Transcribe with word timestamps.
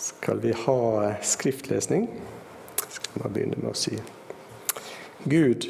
skal 0.00 0.40
vi 0.40 0.52
ha 0.52 1.14
skriftlesning. 1.22 2.08
Skal 2.88 3.22
vi 3.22 3.28
begynne 3.34 3.58
med 3.60 3.70
å 3.70 3.76
si 3.76 3.98
Gud, 5.28 5.66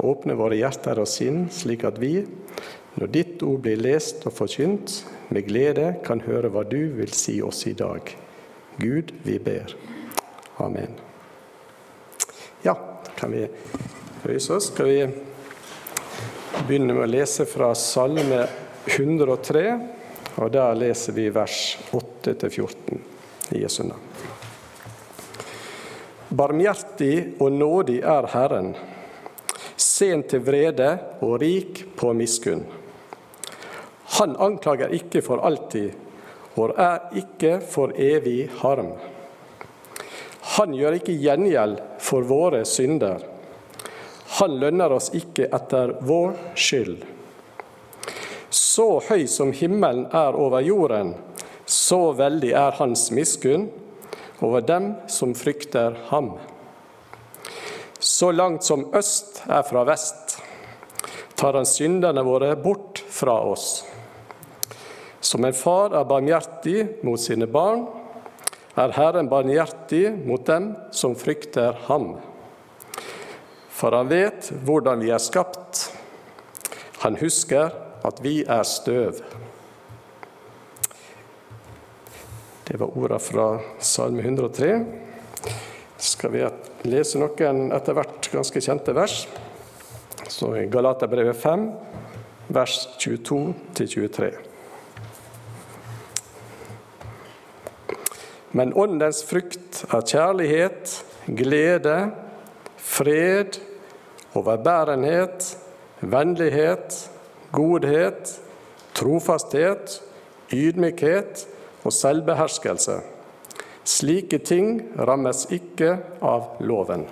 åpne 0.00 0.36
våre 0.38 0.56
hjerter 0.56 1.00
og 1.02 1.08
sinn, 1.10 1.48
slik 1.52 1.84
at 1.84 1.98
vi, 2.00 2.22
når 2.96 3.10
ditt 3.12 3.42
ord 3.44 3.60
blir 3.66 3.76
lest 3.80 4.24
og 4.26 4.32
forkynt, 4.38 5.02
med 5.28 5.44
glede 5.50 5.90
kan 6.06 6.22
høre 6.24 6.48
hva 6.54 6.64
du 6.64 6.80
vil 6.96 7.12
si 7.12 7.36
oss 7.44 7.66
i 7.68 7.74
dag. 7.76 8.08
Gud, 8.80 9.12
vi 9.26 9.36
ber. 9.42 9.74
Amen. 10.56 10.96
Ja, 12.62 12.78
då 13.04 13.12
kan 13.18 13.32
vi 13.36 13.44
røyse 14.24 14.56
oss. 14.56 14.70
Skal 14.72 14.88
vi 14.88 15.02
begynne 16.64 16.96
med 16.96 17.04
å 17.04 17.12
lese 17.12 17.44
fra 17.46 17.74
Salme 17.76 18.46
103, 18.96 19.68
og 20.40 20.50
der 20.56 20.80
leser 20.80 21.12
vi 21.12 21.28
vers 21.34 21.76
8-14 21.92 23.17
i 23.52 23.62
Jesu 23.62 23.82
navn. 23.82 24.00
Barmhjertig 26.28 27.40
og 27.40 27.52
nådig 27.52 28.02
er 28.04 28.26
Herren, 28.32 28.74
sen 29.76 30.22
til 30.28 30.42
vrede 30.44 30.90
og 31.24 31.38
rik 31.40 31.84
på 31.96 32.12
miskunn. 32.12 32.66
Han 34.18 34.36
anklager 34.36 34.92
ikke 34.92 35.22
for 35.24 35.40
alltid 35.46 35.94
og 36.58 36.74
er 36.80 37.12
ikke 37.16 37.58
for 37.62 37.94
evig 37.94 38.48
harm. 38.60 38.92
Han 40.58 40.74
gjør 40.74 40.96
ikke 40.98 41.14
gjengjeld 41.22 41.78
for 42.02 42.26
våre 42.26 42.64
synder. 42.66 43.22
Han 44.40 44.56
lønner 44.60 44.92
oss 44.96 45.12
ikke 45.14 45.46
etter 45.54 45.94
vår 46.08 46.34
skyld. 46.58 46.98
Så 48.50 48.88
høy 49.08 49.26
som 49.30 49.52
himmelen 49.54 50.06
er 50.14 50.36
over 50.36 50.64
jorden, 50.64 51.14
så 51.68 52.12
veldig 52.16 52.54
er 52.56 52.76
hans 52.78 53.10
miskunn 53.12 53.68
over 54.40 54.64
dem 54.64 54.94
som 55.12 55.34
frykter 55.36 55.98
ham. 56.08 56.32
Så 57.98 58.30
langt 58.32 58.64
som 58.64 58.86
øst 58.96 59.42
er 59.50 59.66
fra 59.68 59.82
vest, 59.84 60.38
tar 61.36 61.58
han 61.58 61.68
synderne 61.68 62.24
våre 62.24 62.54
bort 62.56 63.02
fra 63.10 63.36
oss. 63.50 63.82
Som 65.20 65.44
en 65.44 65.56
far 65.56 65.92
er 65.98 66.08
barmhjertig 66.08 67.04
mot 67.04 67.20
sine 67.20 67.48
barn, 67.50 67.84
er 68.78 68.94
Herren 68.94 69.28
barmhjertig 69.28 70.06
mot 70.24 70.46
dem 70.46 70.70
som 70.94 71.16
frykter 71.18 71.76
ham. 71.88 72.14
For 73.68 73.94
han 73.94 74.08
vet 74.10 74.52
hvordan 74.64 75.02
vi 75.02 75.10
er 75.12 75.22
skapt. 75.22 75.88
Han 77.02 77.18
husker 77.20 77.74
at 78.06 78.22
vi 78.22 78.40
er 78.46 78.64
støv. 78.66 79.20
Det 82.68 82.76
var 82.76 82.98
ordet 82.98 83.22
fra 83.22 83.60
Salme 83.78 84.20
103. 84.22 84.84
Skal 85.96 86.32
vi 86.34 86.42
lese 86.84 87.16
noen 87.16 87.70
etter 87.72 87.96
hvert 87.96 88.28
ganske 88.28 88.60
kjente 88.60 88.92
vers? 88.92 89.22
Så 90.28 90.50
i 90.60 90.66
Galaterbrevet 90.68 91.40
5, 91.40 91.64
vers 92.52 92.76
22-23. 93.00 94.28
Men 98.52 98.76
åndens 98.76 99.24
frukt 99.24 99.86
er 99.88 100.04
kjærlighet, 100.12 100.98
glede, 101.40 101.98
fred, 102.76 103.62
overbærenhet, 104.36 105.54
vennlighet, 106.04 107.04
godhet, 107.48 108.40
trofasthet, 108.92 110.02
ydmykhet 110.52 111.48
og 111.88 111.94
selvbeherskelse. 111.94 113.00
Slike 113.88 114.42
ting 114.44 114.82
rammes 115.00 115.46
ikke 115.54 115.94
av 116.20 116.58
loven. 116.60 117.06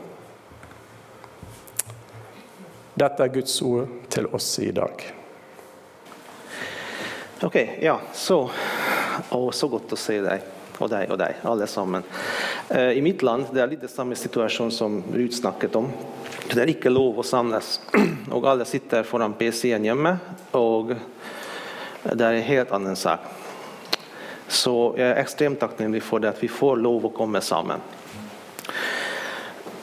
Dette 2.97 3.25
er 3.25 3.33
Guds 3.33 3.55
ord 3.65 3.89
til 4.13 4.29
oss 4.37 4.51
i 4.65 4.71
dag. 4.77 5.05
Ok, 7.45 7.57
ja, 7.85 7.99
så, 8.17 8.39
og 9.37 9.49
så 9.55 9.69
godt 9.69 9.93
å 9.93 9.99
se 10.01 10.17
deg, 10.25 10.45
og 10.81 10.89
deg 10.93 11.13
og 11.13 11.21
deg, 11.21 11.41
alle 11.45 11.69
sammen. 11.69 12.05
Uh, 12.71 12.93
I 12.97 13.03
mitt 13.05 13.25
land 13.25 13.53
det 13.53 13.61
er 13.63 13.73
litt 13.73 13.85
det 13.85 13.93
samme 13.93 14.17
situasjon 14.17 14.73
som 14.73 15.03
Ruud 15.13 15.37
snakket 15.37 15.77
om. 15.77 15.91
Det 16.49 16.63
er 16.63 16.73
ikke 16.73 16.93
lov 16.93 17.21
å 17.21 17.27
samles, 17.27 17.77
og 18.35 18.49
alle 18.49 18.69
sitter 18.69 19.05
foran 19.09 19.37
PC-en 19.37 19.89
hjemme. 19.89 20.17
og 20.57 20.97
det 22.07 22.23
er 22.23 22.37
en 22.39 22.47
helt 22.47 22.73
annen 22.73 22.97
sak. 22.97 23.25
Så 24.49 24.95
jag 24.97 25.09
är 25.09 25.17
extremt 25.17 25.61
tacksam 25.61 26.01
för 26.01 26.19
det 26.19 26.29
att 26.29 26.43
vi 26.43 26.49
får 26.49 26.77
lov 26.77 27.07
att 27.07 27.15
komma 27.15 27.41
samman. 27.41 27.81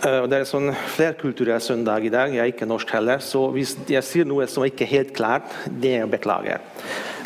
Eh, 0.06 0.24
det 0.24 0.38
är 0.38 0.56
en 0.56 0.74
flerkulturell 0.74 1.62
söndag 1.62 2.00
idag. 2.00 2.30
Jag 2.30 2.38
är 2.38 2.46
inte 2.46 2.66
norsk 2.66 2.92
heller. 2.92 3.20
Så 3.20 3.48
hvis 3.50 3.78
ser 3.88 4.02
sier 4.02 4.26
noe 4.26 4.48
som 4.48 4.66
inte 4.66 4.84
är 4.84 4.88
helt 4.88 5.16
klart, 5.16 5.44
det 5.66 6.10
beklagar 6.10 6.60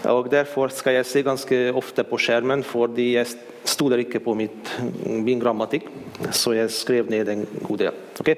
jag. 0.03 0.29
Därför 0.29 0.67
ska 0.67 0.91
jag 0.91 1.05
se 1.05 1.21
ganska 1.21 1.73
ofta 1.73 2.03
på 2.03 2.17
skärmen. 2.17 2.63
För 2.63 2.99
jeg 2.99 3.27
stod 3.63 3.99
inte 3.99 4.19
på 4.19 4.33
mitt, 4.33 4.79
min 5.03 5.39
grammatik. 5.39 5.83
Så 6.31 6.53
jag 6.53 6.71
skrev 6.71 7.09
ner 7.09 7.29
en 7.29 7.45
god 7.61 7.79
del. 7.79 7.93
Okay? 8.19 8.35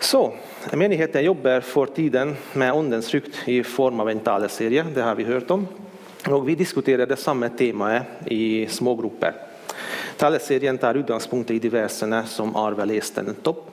Så 0.00 0.32
Menigheten 0.70 1.24
jobbar 1.24 1.60
för 1.60 1.86
tiden 1.86 2.36
med 2.52 2.72
Ondens 2.72 3.10
frukt 3.10 3.48
i 3.48 3.62
form 3.62 4.00
av 4.00 4.10
en 4.10 4.20
taleserie. 4.20 4.84
Det 4.94 5.02
har 5.02 5.14
vi 5.14 5.24
hört 5.24 5.50
om. 5.50 5.66
Och 6.28 6.48
vi 6.48 6.54
diskuterade 6.54 7.16
samma 7.16 7.48
tema 7.48 7.96
eh, 7.96 8.02
i 8.26 8.62
i 8.62 8.66
smågrupper. 8.66 9.34
Taleserien 10.16 10.78
tar 10.78 10.94
utgångspunkt 10.94 11.50
i 11.50 11.58
de 11.58 11.70
som 12.26 12.56
Arve 12.56 12.84
läste 12.84 13.24
upp. 13.42 13.70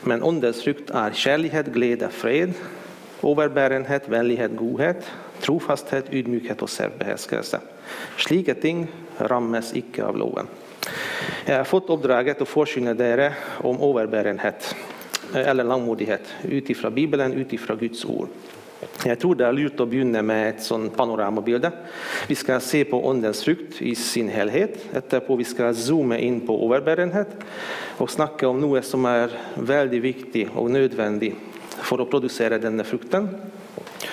Men 0.00 0.22
undersökt 0.22 0.90
är 0.90 1.12
kärlighet, 1.12 1.66
glädje, 1.66 2.08
fred, 2.08 2.52
överbärenhet, 3.22 4.08
vänlighet, 4.08 4.56
godhet, 4.56 5.10
trofasthet, 5.40 6.04
ydmykhet 6.10 6.62
och 6.62 6.70
självbehärskelse. 6.70 7.60
Slike 8.16 8.54
ting 8.54 8.86
rammes 9.18 9.76
icke 9.76 10.04
av 10.04 10.16
loven. 10.16 10.46
Jag 11.44 11.56
har 11.56 11.64
fått 11.64 11.90
uppdraget 11.90 12.42
att 12.42 12.48
forsyne 12.48 12.94
dere 12.94 13.34
om 13.58 13.80
överbärenhet 13.80 14.76
eh, 15.34 15.48
eller 15.48 15.64
langmodighet 15.64 16.22
utifrån 16.42 16.94
Bibeln, 16.94 17.32
utifrån 17.32 17.78
Guds 17.78 18.04
ord. 18.04 18.28
Jeg 18.76 19.16
tror 19.22 19.36
det 19.38 19.46
er 19.46 19.54
lurt 19.56 19.80
å 19.80 19.86
begynne 19.88 20.20
med 20.26 20.42
et 20.50 20.64
sånn 20.64 20.90
panoramabilde. 20.92 21.70
Vi 22.28 22.36
skal 22.36 22.60
se 22.60 22.82
på 22.84 22.98
åndens 23.08 23.40
frukt 23.46 23.78
i 23.80 23.94
sin 23.96 24.28
helhet. 24.28 24.76
Etterpå 24.96 25.38
vi 25.40 25.46
skal 25.48 25.76
zoome 25.78 26.18
inn 26.20 26.42
på 26.44 26.56
overbærenhet 26.66 27.32
og 28.02 28.12
snakke 28.12 28.48
om 28.50 28.60
noe 28.60 28.82
som 28.84 29.06
er 29.08 29.32
veldig 29.56 30.00
viktig 30.04 30.44
og 30.52 30.68
nødvendig 30.74 31.32
for 31.86 32.02
å 32.02 32.08
produsere 32.10 32.60
denne 32.60 32.84
frukten. 32.84 33.30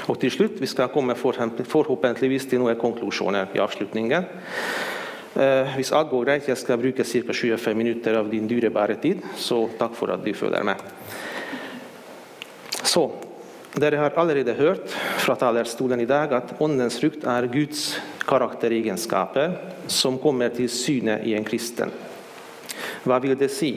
Og 0.08 0.20
til 0.22 0.32
slutt 0.32 0.62
vi 0.62 0.70
skal 0.72 0.92
komme 0.94 1.16
forhåpentligvis 1.18 2.48
til 2.52 2.64
noen 2.64 2.80
konklusjoner 2.80 3.52
i 3.56 3.62
avslutningen. 3.64 4.30
Eh, 5.34 5.76
hvis 5.76 5.92
alt 5.92 6.12
går 6.12 6.28
greit, 6.28 6.48
jeg 6.48 6.62
skal 6.62 6.80
bruke 6.80 7.04
ca. 7.04 7.34
25 7.34 7.78
minutter 7.78 8.16
av 8.20 8.30
din 8.30 8.48
dyrebare 8.48 8.96
tid, 9.02 9.24
så 9.36 9.66
takk 9.80 9.96
for 9.98 10.14
at 10.14 10.24
du 10.24 10.32
følger 10.38 10.64
med. 10.64 10.84
Så 12.84 13.08
dere 13.74 13.98
har 13.98 14.14
allerede 14.22 14.54
hørt 14.54 14.92
fra 15.24 15.36
talerstolen 15.40 16.02
i 16.04 16.10
dag 16.10 16.34
at 16.38 16.54
åndens 16.62 17.00
frukt 17.02 17.24
er 17.26 17.48
Guds 17.50 17.96
karakteregenskaper 18.28 19.56
som 19.90 20.20
kommer 20.22 20.54
til 20.54 20.70
syne 20.70 21.18
i 21.26 21.34
en 21.34 21.46
kristen. 21.48 21.92
Hva 23.04 23.18
vil 23.24 23.36
det 23.40 23.50
si? 23.52 23.74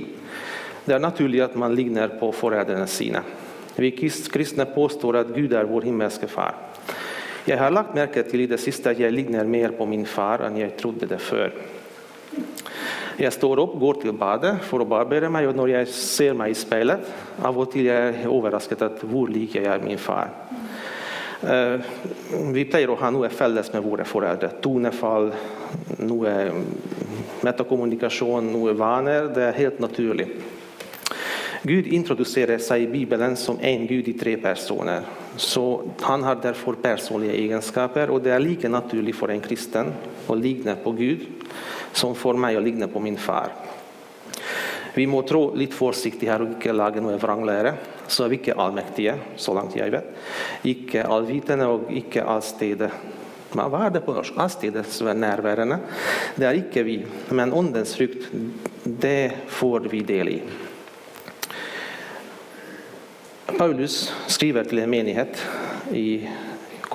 Det 0.86 0.94
er 0.94 1.02
naturlig 1.02 1.40
at 1.42 1.56
man 1.58 1.74
ligner 1.74 2.12
på 2.20 2.28
foreldrene 2.36 2.86
sine. 2.90 3.24
Vi 3.76 3.90
kristne 3.96 4.68
påstår 4.70 5.22
at 5.22 5.32
Gud 5.34 5.52
er 5.56 5.68
vår 5.68 5.88
himmelske 5.88 6.28
far. 6.30 6.54
Jeg 7.46 7.58
har 7.60 7.72
lagt 7.72 7.94
merke 7.94 8.24
til 8.26 8.44
i 8.44 8.50
det 8.50 8.60
siste 8.60 8.92
at 8.92 9.00
jeg 9.00 9.14
ligner 9.14 9.48
mer 9.48 9.74
på 9.78 9.86
min 9.88 10.06
far 10.08 10.44
enn 10.46 10.60
jeg 10.60 10.76
trodde 10.80 11.08
det 11.08 11.20
før. 11.22 11.52
Jag 13.18 13.32
står 13.32 13.58
upp, 13.58 13.80
går 13.80 13.94
till 13.94 14.12
badet 14.12 14.62
för 14.62 14.80
att 14.80 14.88
barbera 14.88 15.30
mig 15.30 15.46
och 15.48 15.56
när 15.56 15.66
jag 15.66 15.88
ser 15.88 16.34
mig 16.34 16.50
i 16.50 16.54
spelet, 16.54 17.00
av 17.42 17.58
og 17.58 17.72
til 17.72 17.86
är 17.86 18.12
jag 18.22 18.38
överraskad 18.38 18.82
att 18.82 19.04
hur 19.10 19.26
lik 19.26 19.54
jag 19.54 19.64
är 19.64 19.78
min 19.78 19.98
far. 19.98 20.28
Uh, 21.44 21.80
vi 22.52 22.64
pleier 22.64 22.92
att 22.92 23.00
ha 23.00 23.10
noe 23.10 23.30
med 23.72 23.82
våra 23.82 24.04
föräldrar. 24.04 24.48
Tonefall, 24.60 25.32
metakommunikation, 25.98 26.64
metakommunikasjon, 27.40 28.52
noe 28.52 28.72
vanor. 28.72 29.34
Det 29.34 29.42
är 29.42 29.52
helt 29.52 29.78
naturligt. 29.78 30.44
Gud 31.62 31.86
introducerar 31.86 32.58
sig 32.58 32.82
i 32.82 32.86
Bibeln 32.86 33.36
som 33.36 33.58
en 33.60 33.86
Gud 33.86 34.08
i 34.08 34.12
tre 34.12 34.36
personer. 34.36 35.00
Så 35.36 35.82
Han 36.00 36.22
har 36.22 36.36
därför 36.42 36.72
personliga 36.72 37.32
egenskaper, 37.32 38.10
och 38.10 38.22
det 38.22 38.30
är 38.30 38.40
lika 38.40 38.68
naturligt 38.68 39.16
för 39.16 39.28
en 39.28 39.40
kristen 39.40 39.86
å 40.26 40.34
ligne 40.34 40.74
på 40.74 40.92
Gud 40.92 41.26
som 41.92 42.14
får 42.14 42.34
mig 42.34 42.56
att 42.56 42.62
likna 42.62 42.88
på 42.88 43.00
min 43.00 43.16
far. 43.16 43.52
Vi 44.94 45.06
må 45.06 45.22
tro 45.22 45.54
lite 45.54 45.76
försiktigt 45.76 46.28
här 46.28 46.42
och 46.42 46.48
icke 46.50 46.72
lage 46.72 47.00
noe 47.00 47.16
vranglære. 47.20 47.74
Så 48.06 48.24
är 48.24 48.28
vi 48.28 48.36
icke 48.36 48.54
allmektige, 48.54 49.14
så 49.36 49.54
långt 49.54 49.76
jag 49.76 49.90
vet. 49.90 50.16
icke 50.62 51.04
allvitande 51.04 51.66
och 51.66 51.92
icke 51.92 52.24
allstede. 52.24 52.90
Men 53.52 53.70
vad 53.70 53.82
är 53.82 53.90
det 53.90 54.00
på 54.00 54.12
norsk? 54.12 54.32
Allsides 54.36 55.02
närvarande. 55.02 55.78
Det 56.34 56.44
är 56.44 56.54
icke 56.54 56.82
vi. 56.82 57.06
Men 57.28 57.52
ondens 57.52 57.94
frukt, 57.94 58.28
det 58.82 59.32
får 59.46 59.80
vi 59.80 60.00
del 60.00 60.28
i. 60.28 60.42
Paulus 63.58 64.12
skriver 64.26 64.64
till 64.64 64.78
en 64.78 64.90
menighet 64.90 65.46
i 65.92 66.28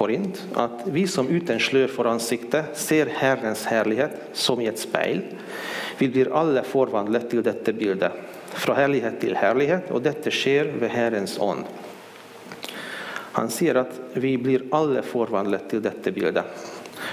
Korint 0.02 0.46
att 0.54 0.82
vi 0.86 1.08
som 1.08 1.30
utan 1.30 1.60
slöja 1.60 1.88
för 1.88 2.06
ansiktet 2.06 2.66
ser 2.74 3.06
Herrens 3.06 3.66
härlighet 3.66 4.12
som 4.34 4.62
i 4.62 4.68
ett 4.68 4.80
speil, 4.80 5.22
vi 5.98 6.10
blir 6.10 6.36
alla 6.36 6.64
förvandlade 6.64 7.30
till 7.30 7.44
detta 7.44 7.74
bilde, 7.74 8.12
från 8.48 8.76
härlighet 8.76 9.22
till 9.22 9.36
härlighet, 9.36 9.92
och 9.92 10.02
detta 10.02 10.32
sker 10.32 10.66
ved 10.66 10.90
Herrens 10.90 11.40
ånd. 11.40 11.64
Han 13.32 13.50
säger 13.50 13.76
att 13.76 14.00
vi 14.14 14.38
blir 14.38 14.64
alla 14.72 15.02
förvandlade 15.02 15.70
till 15.70 15.82
detta 15.82 16.12
bilde. 16.12 16.44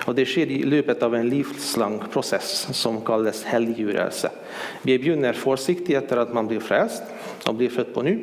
Och 0.07 0.15
Det 0.15 0.27
sker 0.27 0.47
i 0.47 0.63
löpet 0.63 1.03
av 1.03 1.15
en 1.15 1.29
livslång 1.29 2.03
process 2.13 2.69
som 2.73 3.01
kallas 3.01 3.45
helgjurelse. 3.45 4.31
Vi 4.83 4.99
begynner 4.99 5.33
försiktigt 5.33 5.97
efter 5.97 6.17
att 6.17 6.35
man 6.35 6.47
blir 6.47 6.61
frälst 6.61 7.03
och 7.47 7.55
blir 7.55 7.69
född 7.69 7.95
på 7.95 8.03
ny, 8.03 8.19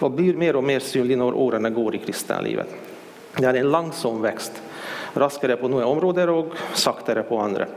och 0.00 0.10
blir 0.10 0.34
mer 0.34 0.56
och 0.56 0.64
mer 0.64 0.80
synlig 0.80 1.18
när 1.18 1.34
åren 1.34 1.74
går 1.74 1.94
i 1.94 1.98
kristenlivet. 1.98 2.68
Det 3.36 3.44
er 3.46 3.60
en 3.60 3.70
langsom 3.72 4.22
vekst. 4.24 4.62
Raskere 5.18 5.58
på 5.60 5.68
noen 5.70 5.86
områder 5.88 6.30
og 6.32 6.56
saktere 6.78 7.24
på 7.26 7.38
andre. 7.42 7.68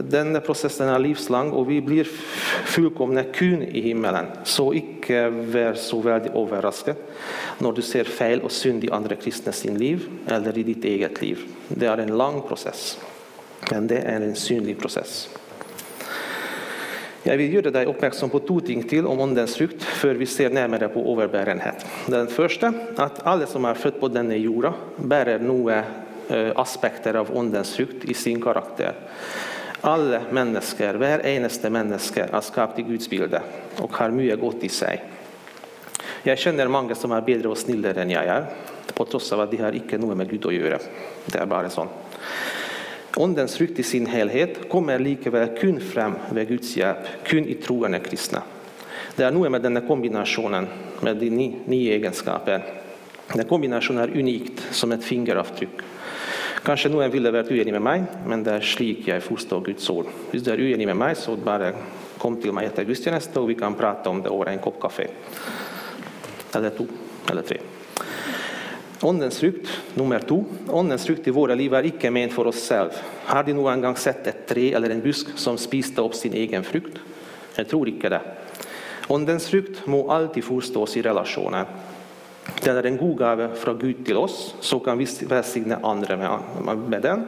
Denne 0.00 0.40
prosessen 0.44 0.88
er 0.88 1.02
livslang, 1.02 1.50
og 1.52 1.66
vi 1.68 1.80
blir 1.84 2.08
fullkomne 2.08 3.26
kun 3.34 3.64
i 3.66 3.82
himmelen. 3.88 4.30
Så 4.48 4.70
ikke 4.78 5.26
vær 5.52 5.76
så 5.80 6.00
veldig 6.04 6.32
overrasket 6.38 7.60
når 7.62 7.76
du 7.76 7.82
ser 7.84 8.08
feil 8.08 8.40
og 8.42 8.52
synd 8.54 8.86
i 8.86 8.92
andre 8.94 9.18
kristne 9.20 9.52
sin 9.54 9.76
liv, 9.78 10.08
eller 10.26 10.56
i 10.58 10.64
ditt 10.66 10.86
eget 10.88 11.20
liv. 11.22 11.44
Det 11.68 11.88
er 11.88 12.02
en 12.02 12.16
lang 12.18 12.40
prosess, 12.46 12.96
men 13.70 13.86
det 13.90 14.00
er 14.08 14.24
en 14.24 14.36
synlig 14.38 14.78
prosess. 14.80 15.26
Jag 17.24 17.36
vill 17.36 17.54
göra 17.54 17.70
dig 17.70 17.86
uppmärksam 17.86 18.30
på 18.30 18.38
två 18.38 18.60
ting 18.60 18.82
till 18.82 19.06
om 19.06 19.20
åndens 19.20 19.56
frukt 19.56 19.82
för 19.82 20.14
vi 20.14 20.26
ser 20.26 20.50
närmare 20.50 20.88
på 20.88 21.12
överbärenhet. 21.12 21.86
Den 22.06 22.26
första, 22.26 22.72
att 22.96 23.26
alla 23.26 23.46
som 23.46 23.64
är 23.64 23.74
födda 23.74 23.98
på 23.98 24.08
denna 24.08 24.36
jorda, 24.36 24.74
bär 24.96 25.38
några 25.38 25.84
eh, 26.28 26.52
aspekter 26.56 27.14
av 27.14 27.36
åndens 27.36 27.74
frukt 27.74 28.04
i 28.04 28.14
sin 28.14 28.42
karaktär. 28.42 28.92
Alla 29.80 30.20
människor, 30.30 30.94
var 30.94 31.26
enaste 31.26 31.70
människa, 31.70 32.26
är 32.32 32.40
skapt 32.40 32.78
i 32.78 32.82
Guds 32.82 33.10
bild 33.10 33.38
och 33.76 33.96
har 33.96 34.10
mycket 34.10 34.40
gott 34.40 34.64
i 34.64 34.68
sig. 34.68 35.04
Jag 36.22 36.38
känner 36.38 36.68
många 36.68 36.94
som 36.94 37.12
är 37.12 37.20
bättre 37.20 37.48
och 37.48 37.58
snällare 37.58 38.02
än 38.02 38.10
jag 38.10 38.24
är, 38.24 38.46
på 38.94 39.04
trots 39.04 39.32
av 39.32 39.40
att 39.40 39.50
de 39.50 39.56
har 39.56 39.72
ikke 39.72 39.98
något 39.98 40.16
med 40.16 40.30
Gud 40.30 40.46
att 40.46 40.54
göra. 40.54 40.78
Det 41.26 41.38
är 41.38 41.46
bara 41.46 41.70
sånt. 41.70 41.90
Åndens 43.16 43.56
frukt 43.56 43.78
i 43.78 43.82
sin 43.82 44.06
helhet 44.06 44.68
kommer 44.68 44.98
likväl 44.98 45.58
kun 45.58 45.80
fram 45.80 46.14
med 46.32 46.48
Guds 46.48 46.76
hjälp, 46.76 46.98
kun 47.24 47.44
i 47.44 47.54
troende 47.54 47.98
kristna. 47.98 48.42
Det 49.16 49.24
är 49.24 49.30
noe 49.30 49.48
med 49.48 49.62
denna 49.62 49.80
kombinationen, 49.80 50.66
med 51.00 51.16
de 51.16 51.30
nio 51.30 51.92
egenskaperna. 51.92 52.56
egenskaper. 52.56 52.62
Den 53.34 53.44
kombinationen 53.44 54.02
är 54.02 54.18
unikt 54.18 54.66
som 54.70 54.92
ett 54.92 55.04
fingeravtryck. 55.04 55.82
Kanske 56.64 56.88
noen 56.88 57.10
ville 57.10 57.30
vara 57.30 57.44
uenig 57.44 57.72
med 57.72 57.82
mig, 57.82 58.02
men 58.26 58.44
det 58.44 58.50
är 58.50 58.60
slik 58.60 59.08
jag 59.08 59.22
förstår 59.22 59.60
Guds 59.60 59.90
ord. 59.90 60.06
Om 60.32 60.38
du 60.38 60.50
är 60.50 60.60
uenig 60.60 60.86
med 60.86 60.96
mig, 60.96 61.14
så 61.14 61.36
bara 61.36 61.72
kom 62.18 62.42
till 62.42 62.52
mig 62.52 62.66
efter 62.66 62.84
gudstjänsten 62.84 63.42
och 63.42 63.50
vi 63.50 63.54
kan 63.54 63.74
prata 63.74 64.10
om 64.10 64.22
det 64.22 64.28
över 64.28 64.46
en 64.46 64.58
kopp 64.58 64.80
kaffe. 64.80 65.06
Eller 66.54 66.70
två, 66.70 66.86
eller 67.30 67.42
tre. 67.42 67.58
Åndens 69.02 69.38
frukt 69.38 69.68
nummer 69.94 70.18
to. 70.18 70.44
Åndens 70.68 71.06
frukt 71.06 71.26
i 71.26 71.30
våra 71.34 71.54
liv 71.58 71.74
er 71.74 71.88
ikke 71.88 72.10
ment 72.14 72.32
for 72.32 72.46
oss 72.46 72.60
selv. 72.62 72.94
Har 73.26 73.42
de 73.42 73.54
noen 73.56 73.82
gang 73.82 73.96
sett 73.98 74.26
et 74.30 74.44
tre 74.46 74.68
eller 74.76 74.94
en 74.94 75.02
busk 75.02 75.32
som 75.42 75.58
spiste 75.58 76.02
opp 76.02 76.14
sin 76.14 76.36
egen 76.38 76.62
frukt? 76.62 77.00
Jeg 77.56 77.66
tror 77.66 77.90
ikke 77.90 78.12
det. 78.12 78.20
Åndens 79.10 79.48
frukt 79.50 79.82
må 79.90 80.04
alltid 80.06 80.46
forstås 80.46 80.96
i 80.96 81.02
relasjoner. 81.02 81.66
Den 82.62 82.76
är 82.76 82.86
en 82.86 82.96
god 82.96 83.18
gave 83.18 83.48
från 83.54 83.78
Gud 83.78 84.06
till 84.06 84.16
oss, 84.16 84.54
så 84.60 84.78
kan 84.80 84.98
vi 84.98 85.06
välsigna 85.28 85.78
andra 85.82 86.40
med 86.88 87.02
den. 87.02 87.24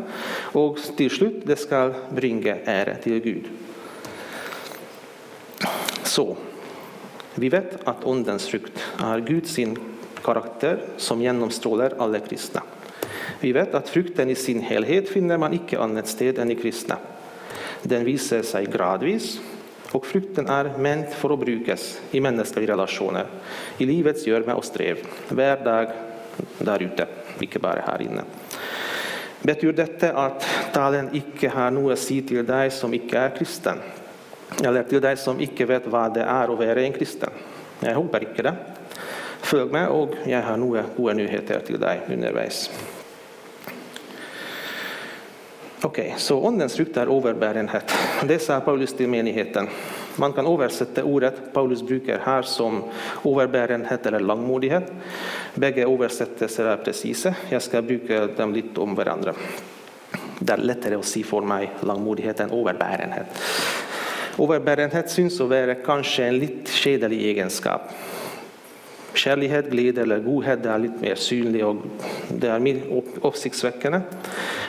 och 0.52 0.78
till 0.96 1.10
slut 1.10 1.42
det 1.44 1.56
ska 1.56 1.92
bringa 2.14 2.56
ära 2.64 2.94
till 2.94 3.18
Gud. 3.18 3.44
Så 6.02 6.36
vi 7.34 7.48
vet 7.48 7.88
att 7.88 8.04
åndens 8.04 8.46
frukt 8.46 8.78
är 8.98 9.20
Guds 9.20 9.58
karakter 10.24 10.78
som 10.96 11.22
genomstrålar 11.22 11.92
alla 11.98 12.18
kristna. 12.18 12.62
Vi 13.40 13.52
vet 13.52 13.74
att 13.74 13.88
frukten 13.88 14.30
i 14.30 14.34
sin 14.34 14.60
helhet 14.60 15.08
finner 15.08 15.38
man 15.38 15.54
icke 15.54 15.78
annat 15.78 16.08
sted 16.08 16.38
än 16.38 16.50
i 16.50 16.54
kristna. 16.54 16.96
Den 17.82 18.04
visar 18.04 18.42
sig 18.42 18.66
gradvis, 18.66 19.40
och 19.92 20.06
frukten 20.06 20.46
är 20.46 20.78
ment 20.78 21.14
för 21.14 21.34
att 21.34 21.40
brukas 21.40 22.00
i 22.10 22.20
mänskliga 22.20 22.72
relationer, 22.72 23.26
i 23.78 23.86
livets 23.86 24.26
görme 24.26 24.52
och 24.52 24.64
strev, 24.64 24.96
hver 25.28 25.64
dag 25.64 25.88
där 26.58 26.82
ute, 26.82 27.06
ikke 27.40 27.58
bara 27.58 27.80
här 27.86 28.02
inne. 28.02 28.22
Betyr 29.42 29.72
detta 29.72 30.12
att 30.12 30.46
talen 30.72 31.10
icke 31.12 31.48
har 31.48 31.70
något 31.70 31.92
att 31.92 31.98
säga 31.98 32.22
till 32.28 32.46
dig 32.46 32.70
som 32.70 32.94
icke 32.94 33.18
är 33.18 33.36
kristen? 33.36 33.78
Eller 34.64 34.82
till 34.82 35.00
dig 35.00 35.16
som 35.16 35.40
icke 35.40 35.66
vet 35.66 35.86
vad 35.86 36.14
det 36.14 36.22
är 36.22 36.52
att 36.52 36.58
vara 36.58 36.80
en 36.80 36.92
kristen? 36.92 37.30
Jag 37.80 37.94
hoppas 37.94 38.22
icke 38.22 38.42
det. 38.42 38.54
Følg 39.44 39.72
med, 39.72 39.88
og 39.92 40.14
jeg 40.26 40.40
har 40.42 40.56
noen 40.60 40.92
gode 40.96 41.18
nyheter 41.18 41.64
til 41.66 41.80
deg 41.80 42.08
underveis. 42.10 42.68
Ok, 45.84 46.00
Så 46.16 46.38
åndens 46.40 46.76
frukt 46.76 46.96
er 46.96 47.10
overbærenhet. 47.12 47.92
Det 48.24 48.38
sa 48.40 48.60
Paulus 48.64 48.92
til 48.96 49.08
menigheten. 49.12 49.68
Man 50.16 50.32
kan 50.32 50.46
oversette 50.46 51.02
ordet 51.04 51.52
Paulus 51.52 51.82
bruker 51.82 52.22
her 52.24 52.42
som 52.48 52.84
overbærenhet 53.24 54.06
eller 54.06 54.24
langmodighet. 54.24 54.88
Begge 55.54 55.84
oversettelser 55.86 56.70
er 56.70 56.80
presise. 56.80 57.34
Jeg 57.50 57.62
skal 57.62 57.84
bruke 57.84 58.22
dem 58.38 58.56
litt 58.56 58.78
om 58.80 58.96
hverandre. 58.96 59.36
Det 60.40 60.56
er 60.56 60.64
lettere 60.64 60.96
å 60.96 61.04
si 61.04 61.20
for 61.22 61.44
meg 61.44 61.84
langmodighet 61.84 62.40
enn 62.46 62.56
overbærenhet. 62.56 63.44
Overbærenhet 64.40 65.12
syns 65.12 65.36
å 65.40 65.50
være 65.52 65.82
kanskje 65.84 66.30
en 66.30 66.40
litt 66.40 66.72
kjedelig 66.80 67.20
egenskap. 67.28 67.92
Kärlighet, 69.14 69.70
glädje 69.70 70.02
eller 70.02 70.18
godhet 70.18 70.66
är 70.66 70.78
lite 70.78 71.00
mer 71.00 71.14
synlig 71.14 71.66
och 71.66 71.76
det 72.28 72.48
är 72.48 72.58
mer 72.58 72.80
uppsiktsväckande. 73.22 74.00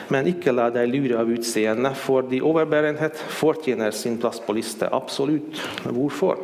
Men 0.08 0.26
icke 0.26 0.52
la 0.52 0.70
dig 0.70 0.86
lura 0.86 1.20
av 1.20 1.32
utseende, 1.32 1.94
för 1.94 2.22
de 2.22 2.40
överbärenhet 2.40 3.16
förtjänar 3.16 3.90
sin 3.90 4.18
plats 4.18 4.40
på 4.46 4.52
listan. 4.52 4.88
Absolut. 4.92 5.60
Varför? 5.82 6.36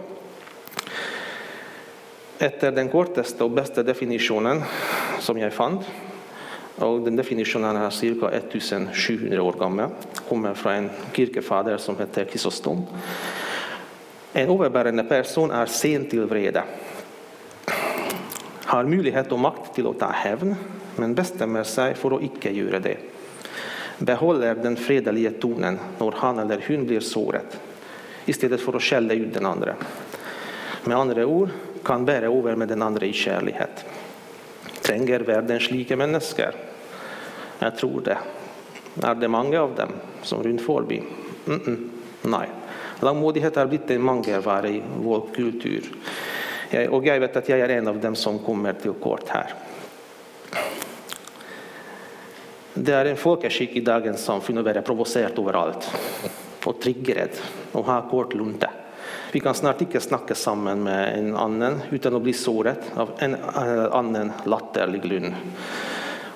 Efter 2.38 2.72
den 2.72 2.88
kortaste 2.88 3.44
och 3.44 3.50
bästa 3.50 3.82
definitionen 3.82 4.62
som 5.20 5.38
jag 5.38 5.52
fann, 5.52 5.78
och 6.76 7.00
den 7.00 7.16
definitionen 7.16 7.76
är 7.76 7.90
cirka 7.90 8.28
1700 8.28 9.42
år 9.42 9.52
gammal, 9.52 9.90
kommer 10.28 10.54
från 10.54 10.72
en 10.72 10.90
kyrkefader 11.12 11.76
som 11.76 11.98
heter 11.98 12.24
Kisostom. 12.24 12.86
En 14.32 14.50
överbärande 14.50 15.04
person 15.04 15.50
är 15.50 15.66
sen 15.66 16.04
till 16.04 16.24
vrede 16.24 16.62
har 18.72 18.84
möjlighet 18.84 19.32
och 19.32 19.38
makt 19.38 19.74
till 19.74 19.86
att 19.86 19.98
ta 19.98 20.10
hävn, 20.10 20.54
men 20.96 21.14
bestämmer 21.14 21.64
sig 21.64 21.94
för 21.94 22.16
att 22.16 22.22
icke 22.22 22.50
göra 22.50 22.78
det. 22.78 22.96
Behåller 23.98 24.54
den 24.54 24.76
fredliga 24.76 25.30
tonen 25.30 25.78
när 25.98 26.12
han 26.16 26.38
eller 26.38 26.64
hon 26.68 26.86
blir 26.86 27.00
såret, 27.00 27.60
istället 28.24 28.60
för 28.60 28.76
att 28.76 28.82
skälla 28.82 29.14
ut 29.14 29.34
den 29.34 29.46
andre. 29.46 29.74
Med 30.84 30.96
andra 30.96 31.26
ord 31.26 31.48
kan 31.84 32.04
bära 32.04 32.26
över 32.26 32.56
med 32.56 32.68
den 32.68 32.82
andre 32.82 33.06
i 33.06 33.12
kärlighet. 33.12 33.84
Tränger 34.82 35.20
världen 35.20 35.60
slika 35.60 35.96
människor? 35.96 36.54
Jag 37.58 37.76
tror 37.76 38.00
det. 38.00 38.18
Är 39.06 39.14
det 39.14 39.28
många 39.28 39.60
av 39.60 39.74
dem 39.74 39.88
som 40.22 40.42
runt 40.42 40.62
förbi? 40.62 41.02
Mm 41.46 41.60
-mm. 41.60 41.88
Nej. 42.22 42.48
Långmodighet 43.00 43.56
har 43.56 43.66
blivit 43.66 43.90
en 43.90 44.02
mangelvara 44.02 44.68
i 44.68 44.82
vår 45.02 45.26
kultur. 45.34 45.82
Och 46.72 47.06
jag 47.06 47.20
vet 47.20 47.36
att 47.36 47.48
jag 47.48 47.60
är 47.60 47.68
en 47.68 47.88
av 47.88 48.00
dem 48.00 48.14
som 48.14 48.38
kommer 48.38 48.72
till 48.72 48.92
kort 48.92 49.28
här. 49.28 49.54
Det 52.74 52.92
är 52.92 53.04
en 53.04 53.16
folkskick 53.16 53.76
i 53.76 53.80
dagens 53.80 54.24
samfunn 54.24 54.58
å 54.58 54.62
være 54.64 54.82
provocerad 54.82 55.38
överallt. 55.38 55.90
Och 56.64 56.80
triggad. 56.80 57.36
Och 57.72 57.84
ha 57.84 58.08
kort 58.10 58.34
lunta. 58.34 58.70
Vi 59.32 59.40
kan 59.40 59.54
snart 59.54 59.80
inte 59.80 60.00
snacka 60.00 60.34
samman 60.34 60.82
med 60.82 61.18
en 61.18 61.36
annan 61.36 61.80
utan 61.90 62.16
att 62.16 62.22
bli 62.22 62.32
såret 62.32 62.80
av 62.94 63.10
en 63.18 63.34
eh, 63.34 63.92
annan 63.92 64.32
latterlig 64.44 65.02
grunn. 65.02 65.34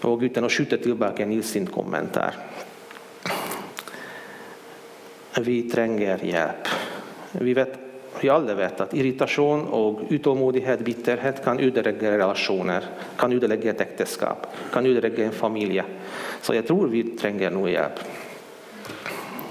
Och 0.03 0.21
utan 0.21 0.45
att 0.45 0.53
skjuta 0.53 0.77
tillbaka 0.77 1.23
en 1.23 1.33
illsint 1.33 1.73
kommentar. 1.73 2.35
Vi 5.41 5.71
tränger 5.71 6.25
hjälp. 6.25 6.69
Vi 7.33 7.55
vet 7.55 7.86
alle 8.25 8.55
vet 8.55 8.81
att 8.81 8.95
irritation 8.95 9.67
och 9.67 10.01
utålmodighet, 10.09 10.81
bitterhet, 10.81 11.45
kan 11.45 11.61
ödelägga 11.61 12.11
relationer, 12.11 12.85
kan 13.17 13.33
ödelägga 13.33 13.71
ett 13.71 13.81
äktenskap, 13.81 14.47
kan 14.73 14.87
ödelägga 14.87 15.25
en 15.25 15.33
familj. 15.33 15.83
Så 16.43 16.55
jag 16.55 16.67
tror 16.67 16.89
vi 16.89 17.03
tränger 17.03 17.51
nog 17.51 17.71
hjälp. 17.71 18.01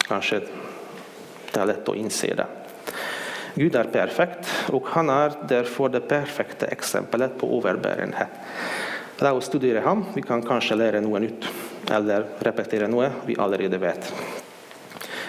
Kanske 0.08 0.42
det 1.52 1.60
är 1.60 1.66
lätt 1.66 1.90
att 1.90 1.96
inse 1.96 2.34
det. 2.34 2.46
Gud 3.54 3.76
är 3.76 3.84
perfekt, 3.84 4.48
och 4.68 4.88
han 4.88 5.10
är 5.10 5.32
därför 5.48 5.90
det 5.90 6.00
perfekta 6.00 6.66
exemplet 6.68 7.38
på 7.38 7.58
överbärenhet. 7.58 8.28
Lär 9.18 9.34
oss 9.34 9.46
studera 9.46 9.82
honom, 9.82 10.06
Vi 10.14 10.22
kan 10.22 10.42
kanske 10.42 10.76
lära 10.76 11.02
något 11.02 11.22
nytt, 11.22 11.46
eller 11.92 12.26
repetera 12.40 12.88
något 12.88 13.12
vi 13.26 13.36
allerede 13.38 13.78
vet. 13.78 14.14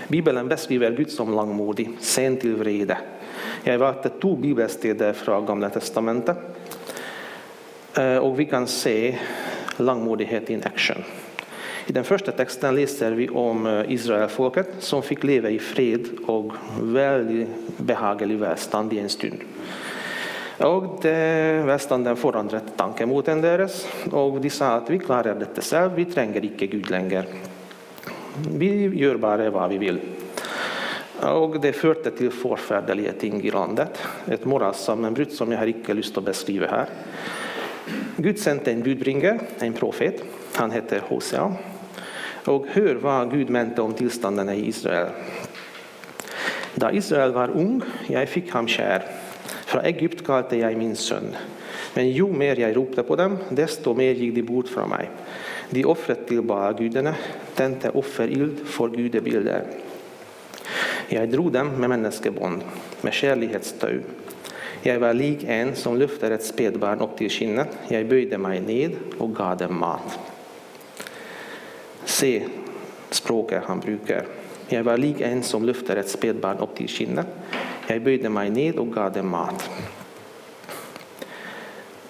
Bibeln 0.08 0.48
beskriver 0.48 0.90
Gud 0.90 1.10
som 1.10 1.34
langmodig, 1.34 1.90
sen 2.00 2.36
till 2.36 2.56
vrede. 2.56 2.98
Jeg 3.66 3.80
valgte 3.82 4.10
två 4.22 4.36
bibelstäder 4.36 5.12
från 5.12 5.46
Gamla 5.46 5.70
testamentet, 5.70 6.36
eh, 7.98 8.16
Och 8.16 8.40
vi 8.40 8.44
kan 8.44 8.66
se 8.66 9.18
langmodighet 9.76 10.50
in 10.50 10.62
action. 10.64 10.96
I 11.86 11.92
den 11.92 12.04
första 12.04 12.32
texten 12.32 12.74
läser 12.74 13.12
vi 13.12 13.28
om 13.28 13.66
eh, 13.66 13.92
Israelfolket 13.92 14.68
som 14.78 15.02
fick 15.02 15.24
leva 15.24 15.50
i 15.50 15.58
fred 15.58 16.06
och 16.26 16.52
väldigt 16.82 17.48
behaglig 17.76 18.38
välstånd 18.38 18.92
i 18.92 18.98
en 18.98 19.08
stund. 19.08 19.40
Och 20.58 20.98
det, 21.02 21.62
Velstanden 21.66 22.16
forandret 22.16 22.64
tankemoten 22.76 23.40
deras 23.40 23.86
och 24.12 24.40
de 24.40 24.50
sa 24.50 24.66
att 24.66 24.90
vi 24.90 24.98
klarar 24.98 25.34
detta 25.34 25.60
själv, 25.60 25.94
vi 25.94 26.04
tränger 26.04 26.44
inte 26.44 26.66
Gud 26.66 26.90
längre. 26.90 27.24
Vi 28.50 28.86
gör 28.86 29.16
bara 29.16 29.50
vad 29.50 29.70
vi 29.70 29.78
vill. 29.78 29.98
Och 31.20 31.60
Det 31.60 31.72
förde 31.72 32.10
till 32.10 32.30
forferdelige 32.30 33.12
ting 33.12 33.42
i 33.42 33.50
landet. 33.50 33.98
ett 34.26 34.44
moralsammenbrudd 34.44 35.32
som 35.32 35.52
jag 35.52 35.58
har 35.58 35.66
ikke 35.66 35.94
lust 35.94 36.18
att 36.18 36.24
beskriva 36.24 36.66
här. 36.66 36.86
Gud 38.16 38.38
sände 38.38 38.72
en 38.72 38.82
budbringare, 38.82 39.38
en 39.58 39.72
profet. 39.72 40.22
Han 40.54 40.70
hette 40.70 41.00
Hosea. 41.08 41.52
Och 42.44 42.66
hör 42.66 42.94
vad 42.94 43.30
Gud 43.30 43.50
mente 43.50 43.82
om 43.82 43.94
tillstånden 43.94 44.48
i 44.48 44.68
Israel. 44.68 45.08
Då 46.74 46.90
Israel 46.92 47.32
var 47.32 47.48
ung, 47.48 47.82
jag 48.06 48.28
fick 48.28 48.50
ham 48.50 48.68
kär. 48.68 49.02
Från 49.66 49.84
Egypt 49.84 50.26
kallade 50.26 50.56
jag 50.56 50.76
min 50.76 50.96
son. 50.96 51.36
Men 51.94 52.10
ju 52.10 52.26
mer 52.26 52.60
jag 52.60 52.76
ropade 52.76 53.02
på 53.02 53.16
dem, 53.16 53.38
desto 53.48 53.94
mer 53.94 54.12
gick 54.12 54.34
de 54.34 54.42
bort 54.42 54.68
från 54.68 54.88
mig. 54.88 55.10
De 55.70 55.84
offret 55.84 56.28
till 56.28 56.42
bara 56.42 56.72
gudarna, 56.72 57.14
tände 57.54 57.90
offerild 57.90 58.66
för 58.66 58.88
gudebilder. 58.88 59.64
Jeg 61.06 61.30
dro 61.30 61.50
dem 61.54 61.68
med 61.78 61.92
menneskebånd, 61.92 62.62
med 63.06 63.14
kjærlighetstau. 63.14 64.00
Jeg 64.82 65.00
var 65.02 65.14
lik 65.14 65.44
en 65.50 65.70
som 65.78 65.94
løfter 65.98 66.34
et 66.34 66.44
spedbarn 66.46 67.02
opp 67.04 67.14
til 67.18 67.30
skinnet. 67.30 67.72
Jeg 67.90 68.08
bøyde 68.10 68.38
meg 68.42 68.64
ned 68.66 68.96
og 69.22 69.36
ga 69.38 69.52
dem 69.58 69.78
mat. 69.78 70.16
Se 72.06 72.32
språket 73.14 73.66
han 73.68 73.82
bruker. 73.82 74.26
Jeg 74.70 74.82
var 74.86 74.98
lik 74.98 75.22
en 75.22 75.44
som 75.46 75.62
løfter 75.66 76.02
et 76.02 76.10
spedbarn 76.10 76.62
opp 76.62 76.74
til 76.78 76.90
skinnet. 76.90 77.30
Jeg 77.86 78.02
bøyde 78.02 78.30
meg 78.34 78.50
ned 78.54 78.82
og 78.82 78.90
ga 78.94 79.06
dem 79.14 79.30
mat. 79.30 79.62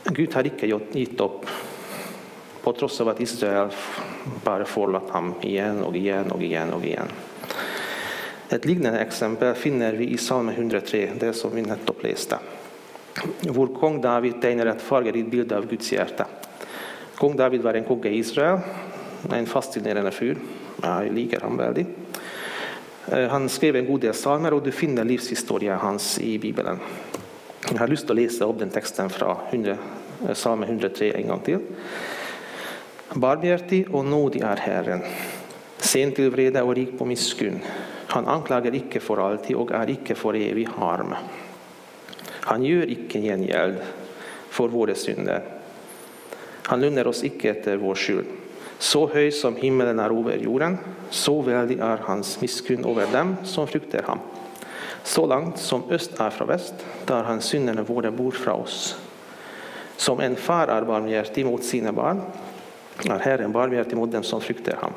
Gud 0.09 0.33
har 0.33 0.49
ikke 0.49 0.69
gitt 0.95 1.21
opp, 1.21 1.45
på 2.65 2.73
tross 2.73 3.00
av 3.05 3.12
at 3.12 3.21
Israel 3.21 3.73
bare 4.45 4.65
forlatt 4.69 5.12
ham 5.12 5.35
igjen 5.45 5.83
og 5.85 5.97
igjen 5.97 6.33
og 6.33 6.43
igjen. 6.43 6.73
og 6.73 6.85
igjen. 6.85 7.12
Ett 8.49 8.65
liknande 8.65 9.00
exempel 9.00 9.55
finner 9.55 9.93
vi 9.93 10.05
i 10.12 10.17
psalm 10.17 10.49
103, 10.49 11.11
det 11.21 11.33
som 11.33 11.55
vi 11.55 11.62
nettopp 11.62 12.03
läste. 12.03 12.38
Vår 13.41 13.67
kung 13.81 14.00
David 14.00 14.43
tecknar 14.43 14.67
ett 14.67 14.83
fargerikt 14.83 15.31
bild 15.31 15.53
av 15.53 15.67
Guds 15.67 15.93
hjärta. 15.93 16.26
Kung 17.17 17.37
David 17.37 17.62
var 17.62 17.75
en 17.75 17.85
kung 17.85 18.05
i 18.05 18.19
Israel, 18.19 18.59
en 19.33 19.47
fascinerende 19.47 20.11
fyr. 20.11 20.37
Jeg 20.83 21.12
liker 21.12 21.41
ham 21.41 21.57
veldig. 21.57 21.87
Eh, 23.12 23.29
han 23.29 23.49
skrev 23.49 23.76
en 23.76 23.87
god 23.87 24.00
del 24.00 24.12
psalmer 24.12 24.55
och 24.55 24.62
du 24.62 24.71
finner 24.71 25.05
livshistorien 25.05 25.79
hans 25.79 26.19
i 26.19 26.38
Bibeln. 26.38 26.79
Jag 27.73 27.79
har 27.79 27.88
lust 27.88 28.11
att 28.11 28.17
läsa 28.17 28.45
upp 28.45 28.59
den 28.59 28.71
texten 28.71 29.11
från 29.11 29.67
eh, 29.67 29.76
psalm 30.35 30.62
103 30.62 31.12
en 31.12 31.29
gång 31.29 31.41
till. 31.41 31.59
Barmhärtig 33.15 33.95
och 33.95 34.05
nådig 34.05 34.41
är 34.41 34.57
Herren, 34.57 35.03
sen 35.79 36.12
till 36.12 36.31
vrede 36.31 36.62
och 36.62 36.75
rik 36.75 36.99
på 36.99 37.05
miskunn. 37.05 37.61
Han 38.16 38.28
anklager 38.32 38.73
ikke 38.73 39.00
for 39.04 39.20
alltid 39.20 39.58
og 39.61 39.75
er 39.76 39.90
ikke 39.92 40.14
for 40.16 40.37
evig 40.38 40.64
harm. 40.78 41.12
Han 42.46 42.62
gjør 42.64 42.88
ikke 42.94 43.20
gjengjeld 43.20 43.82
for 44.49 44.73
våre 44.73 44.94
synder. 44.96 45.44
Han 46.70 46.80
lønner 46.80 47.11
oss 47.11 47.20
ikke 47.28 47.50
etter 47.52 47.76
vår 47.82 47.99
skyld. 48.00 48.30
Så 48.80 49.02
høy 49.12 49.28
som 49.37 49.58
himmelen 49.61 50.00
er 50.00 50.14
over 50.16 50.40
jorden, 50.40 50.78
så 51.12 51.35
veldig 51.44 51.76
er 51.85 52.06
hans 52.08 52.35
miskunn 52.40 52.88
over 52.88 53.08
dem 53.12 53.35
som 53.44 53.68
frykter 53.68 54.08
ham. 54.08 54.25
Så 55.04 55.26
langt 55.28 55.61
som 55.61 55.85
øst 55.92 56.16
er 56.16 56.32
fra 56.32 56.49
vest, 56.49 56.80
tar 57.06 57.28
han 57.28 57.44
syndene 57.44 57.85
våre 57.85 58.11
bort 58.16 58.40
fra 58.40 58.56
oss. 58.56 58.96
Som 60.00 60.25
en 60.25 60.40
far 60.40 60.73
er 60.73 60.88
barmhjertig 60.88 61.44
mot 61.44 61.64
sine 61.64 61.92
barn, 61.92 62.25
er 63.04 63.20
Herren 63.28 63.52
barmhjertig 63.52 64.00
mot 64.00 64.12
dem 64.12 64.25
som 64.25 64.40
frykter 64.40 64.80
ham. 64.80 64.96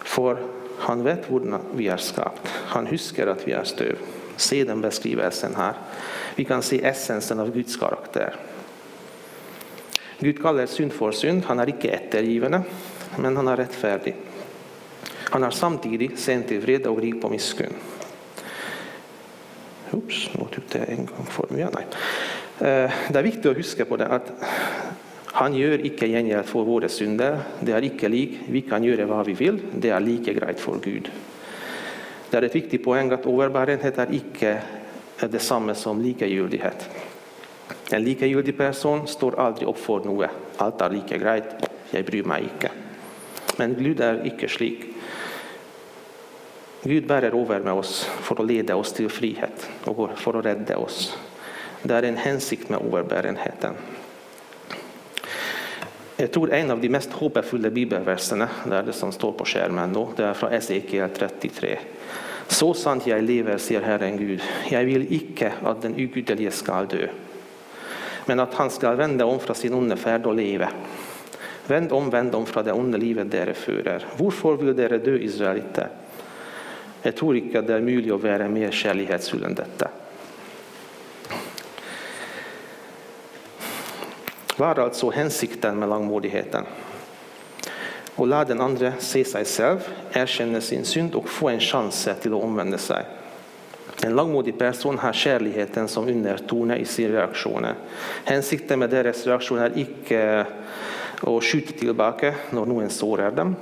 For 0.00 0.40
han 0.82 1.02
vet 1.02 1.30
hur 1.30 1.58
vi 1.74 1.88
är 1.88 1.96
skapt. 1.96 2.48
Han 2.48 2.86
husker 2.86 3.26
att 3.26 3.48
vi 3.48 3.52
är 3.52 3.64
stöv. 3.64 3.96
Se 4.36 4.64
den 4.64 4.80
beskrivelsen 4.80 5.54
här. 5.54 5.74
Vi 6.36 6.44
kan 6.44 6.62
se 6.62 6.84
essensen 6.84 7.40
av 7.40 7.52
Guds 7.52 7.76
karaktär. 7.76 8.36
Gud 10.18 10.42
kallar 10.42 10.66
synd 10.66 10.92
för 10.92 11.12
synd. 11.12 11.44
Han 11.44 11.58
är 11.58 11.68
icke 11.68 11.88
ettergivande, 11.88 12.62
men 13.16 13.36
han 13.36 13.48
är 13.48 13.56
rättfärdig. 13.56 14.16
Han 15.08 15.44
är 15.44 15.50
samtidigt 15.50 16.18
sent 16.18 16.48
till 16.48 16.60
vrede 16.60 16.88
och 16.88 17.00
rik 17.00 17.22
på 17.22 17.28
miskunn. 17.28 17.74
Oops, 19.90 20.30
nu 20.34 20.40
tok 20.40 20.64
jag 20.72 20.88
en 20.88 21.06
gång 21.06 21.26
for 21.30 21.46
mye. 21.50 21.68
nej. 21.72 21.86
Eh, 22.58 22.90
det 23.08 23.18
är 23.18 23.22
viktigt 23.22 23.46
att 23.46 23.56
huska 23.56 23.84
på 23.84 23.96
det 23.96 24.06
att 24.06 24.32
han 25.32 25.54
gjør 25.56 25.80
ikke 25.88 26.10
gjengjeld 26.12 26.44
for 26.44 26.68
våre 26.68 26.90
synder. 26.92 27.38
Det 27.64 27.72
er 27.72 27.86
ikke 27.86 28.10
lik. 28.12 28.34
Vi 28.52 28.64
kan 28.68 28.84
gjøre 28.84 29.06
hva 29.08 29.22
vi 29.24 29.32
vil. 29.38 29.60
Det 29.72 29.88
er 29.88 30.04
like 30.04 30.34
greit 30.36 30.60
for 30.60 30.76
Gud. 30.82 31.08
Det 32.28 32.38
er 32.38 32.46
et 32.48 32.56
viktig 32.56 32.80
poeng 32.84 33.12
at 33.12 33.26
overbærenhet 33.28 33.98
er 34.00 34.12
ikke 34.16 34.52
det 35.32 35.40
samme 35.40 35.74
som 35.78 36.00
likegyldighet. 36.04 36.84
En 37.92 38.04
likegyldig 38.04 38.54
person 38.56 39.06
står 39.08 39.38
aldri 39.40 39.68
opp 39.68 39.80
for 39.80 40.04
noe. 40.04 40.28
Alt 40.60 40.84
er 40.84 40.96
like 40.96 41.18
greit, 41.20 41.50
jeg 41.92 42.06
bryr 42.08 42.28
meg 42.28 42.48
ikke. 42.50 42.72
Men 43.60 43.76
Gud 43.76 44.00
er 44.04 44.22
ikke 44.28 44.48
slik. 44.52 44.86
Gud 46.82 47.08
bærer 47.08 47.36
over 47.38 47.62
med 47.62 47.78
oss 47.78 48.02
for 48.26 48.40
å 48.40 48.46
lede 48.48 48.74
oss 48.74 48.92
til 48.96 49.12
frihet 49.12 49.68
og 49.86 50.16
for 50.18 50.36
å 50.36 50.44
redde 50.44 50.76
oss. 50.80 51.12
Det 51.82 51.94
er 51.94 52.08
en 52.08 52.20
hensikt 52.20 52.72
med 52.72 52.82
overbærenheten. 52.82 53.91
Jag 56.22 56.32
tror 56.32 56.52
En 56.52 56.70
av 56.70 56.80
de 56.80 56.88
mest 56.88 57.12
hoppfulla 57.12 57.70
bibelverserna, 57.70 58.48
det 58.64 58.76
är 58.76 58.82
det 58.82 58.92
som 58.92 59.12
står 59.12 59.32
på 59.32 59.44
skärmen, 59.44 59.92
då, 59.92 60.08
det 60.16 60.24
är 60.24 60.34
från 60.34 60.52
Esekiel 60.52 61.08
33. 61.10 61.78
Så 62.46 62.74
sant 62.74 63.06
jag 63.06 63.24
lever, 63.24 63.58
säger 63.58 63.80
Herren 63.80 64.16
Gud, 64.16 64.40
Jag 64.70 64.84
vill 64.84 65.12
icke 65.12 65.52
att 65.62 65.82
den 65.82 65.94
ugudelige 65.94 66.50
ska 66.50 66.82
dö, 66.82 67.06
men 68.26 68.40
att 68.40 68.54
han 68.54 68.70
ska 68.70 68.92
vända 68.92 69.24
om 69.24 69.38
från 69.38 69.56
sin 69.56 69.74
onda 69.74 69.96
färd 69.96 70.26
och 70.26 70.34
leva. 70.34 70.68
Vänd 71.66 71.92
om, 71.92 72.10
vänd 72.10 72.34
om 72.34 72.46
från 72.46 72.64
det 72.64 72.72
onda 72.72 72.98
livet 72.98 73.30
dere 73.30 73.54
förer. 73.54 74.04
Varför 74.16 74.56
vill 74.56 74.76
dere 74.76 74.98
dö, 74.98 75.16
israeliter? 75.18 75.88
Jag 77.02 77.16
tror 77.16 77.36
inte 77.36 77.60
det 77.60 77.74
är 77.74 77.80
möjligt 77.80 78.12
att 78.12 78.22
vara 78.22 78.48
mer 78.48 78.70
kärleksfull 78.70 79.44
än 79.44 79.54
detta. 79.54 79.88
Var 84.56 84.68
alltså 84.68 84.82
altså 84.82 85.10
hensikten 85.10 85.78
med 85.78 85.88
langmodigheten? 85.88 86.66
Å 88.16 88.24
la 88.28 88.42
den 88.44 88.60
andre 88.60 88.92
se 89.00 89.22
seg 89.24 89.46
selv, 89.48 89.86
erkjenne 90.12 90.60
sin 90.60 90.84
synd 90.84 91.14
og 91.16 91.30
få 91.32 91.48
en 91.54 91.62
sjanse 91.64 92.12
til 92.20 92.34
å 92.36 92.42
omvende 92.44 92.76
seg. 92.80 93.08
En 94.04 94.12
langmodig 94.12 94.52
person 94.58 94.98
har 95.00 95.16
kjærligheten 95.16 95.88
som 95.88 96.08
undertone 96.08 96.76
i 96.76 96.84
sine 96.84 97.14
reaksjoner. 97.14 97.78
Hensikten 98.28 98.82
med 98.82 98.92
deres 98.92 99.24
reaksjoner 99.24 99.70
er 99.70 99.80
ikke 99.80 100.22
å 101.30 101.38
skyte 101.40 101.78
tilbake 101.78 102.34
når 102.52 102.68
noen 102.68 102.92
sårer 102.92 103.32
dem, 103.32 103.54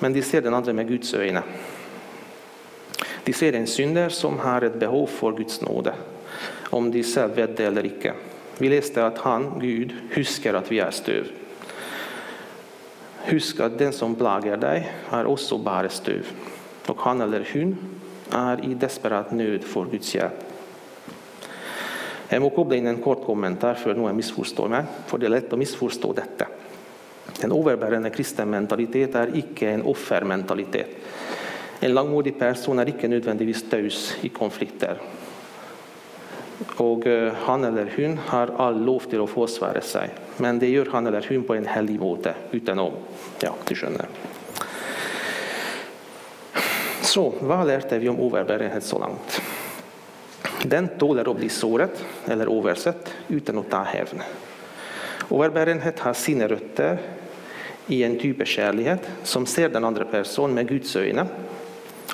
men 0.00 0.16
de 0.16 0.24
ser 0.24 0.46
den 0.46 0.56
andre 0.56 0.72
med 0.72 0.88
Guds 0.88 1.12
øyne. 1.12 1.44
De 3.26 3.36
ser 3.36 3.58
en 3.58 3.68
synder 3.68 4.08
som 4.08 4.38
har 4.40 4.64
et 4.64 4.80
behov 4.80 5.10
for 5.12 5.36
Guds 5.36 5.60
nåde, 5.60 5.92
om 6.72 6.88
de 6.90 7.04
selv 7.04 7.36
vet 7.36 7.52
det 7.58 7.68
eller 7.68 7.90
ikke. 7.90 8.14
Vi 8.60 8.68
läste 8.68 9.06
att 9.06 9.18
han, 9.18 9.58
Gud, 9.60 9.92
huskar 10.12 10.54
att 10.54 10.72
vi 10.72 10.78
är 10.78 10.90
stöv. 10.90 11.26
Husk 13.24 13.60
att 13.60 13.78
den 13.78 13.92
som 13.92 14.14
plagar 14.14 14.56
dig 14.56 14.92
är 15.10 15.26
också 15.26 15.58
bara 15.58 15.88
støv. 15.88 16.26
och 16.86 17.00
han 17.00 17.20
eller 17.20 17.48
hon 17.52 17.76
är 18.30 18.64
i 18.70 18.74
desperat 18.74 19.32
nöd 19.32 19.64
för 19.64 19.84
Guds 19.84 20.14
hjälp. 20.14 20.32
Jag 22.28 22.42
må 22.42 22.50
koppla 22.50 22.76
in 22.76 22.86
en 22.86 23.02
kort 23.02 23.24
kommentar 23.26 23.74
för 23.74 23.94
noen 23.94 24.16
missförstår 24.16 24.68
mig, 24.68 24.84
för 25.06 25.18
det 25.18 25.26
är 25.26 25.30
lätt 25.30 25.52
att 25.52 25.58
missförstå 25.58 26.12
detta. 26.12 26.46
En 27.42 27.52
overbærende 27.52 28.10
kristen 28.10 28.50
mentalitet 28.50 29.14
är 29.14 29.36
icke 29.36 29.70
en 29.70 29.82
offermentalitet. 29.82 30.88
En 31.80 31.94
lagmodig 31.94 32.38
person 32.38 32.78
är 32.78 32.88
icke 32.88 33.08
nödvändigtvis 33.08 33.70
taus 33.70 34.16
i 34.20 34.28
konflikter 34.28 34.98
och 36.76 37.06
eh, 37.06 37.32
han 37.34 37.64
eller 37.64 37.92
hon 37.96 38.18
har 38.26 38.50
all 38.56 38.84
lov 38.84 39.00
till 39.00 39.20
att 39.20 39.30
få 39.30 39.46
svära 39.46 39.80
sig, 39.80 40.10
men 40.36 40.58
det 40.58 40.68
gör 40.68 40.88
han 40.92 41.06
eller 41.06 41.26
hon 41.28 41.42
på 41.42 41.54
en 41.54 41.66
helig 41.66 42.00
måte, 42.00 42.34
utan 42.50 42.78
å 42.78 42.92
Ja, 43.40 43.54
du 43.68 43.74
skönner. 43.74 44.06
Så 47.00 47.32
vad 47.40 47.66
lärde 47.66 47.98
vi 47.98 48.08
om 48.08 48.20
overbærenhet 48.20 48.84
så 48.84 48.98
långt? 48.98 49.40
Den 50.62 50.88
tåler 50.88 51.30
att 51.30 51.36
bli 51.36 51.48
såret 51.48 52.04
eller 52.26 52.48
oversett 52.48 53.14
utan 53.28 53.58
att 53.58 53.70
ta 53.70 53.82
hävn. 53.82 54.22
Overbærenhet 55.28 56.00
har 56.00 56.12
sina 56.12 56.46
rötter 56.48 56.98
i 57.86 58.04
en 58.04 58.18
typ 58.18 58.40
av 58.40 58.44
kärlighet 58.44 59.10
som 59.22 59.46
ser 59.46 59.68
den 59.68 59.84
andra 59.84 60.04
personen 60.04 60.54
med 60.54 60.68
Guds 60.68 60.96
ögon 60.96 61.26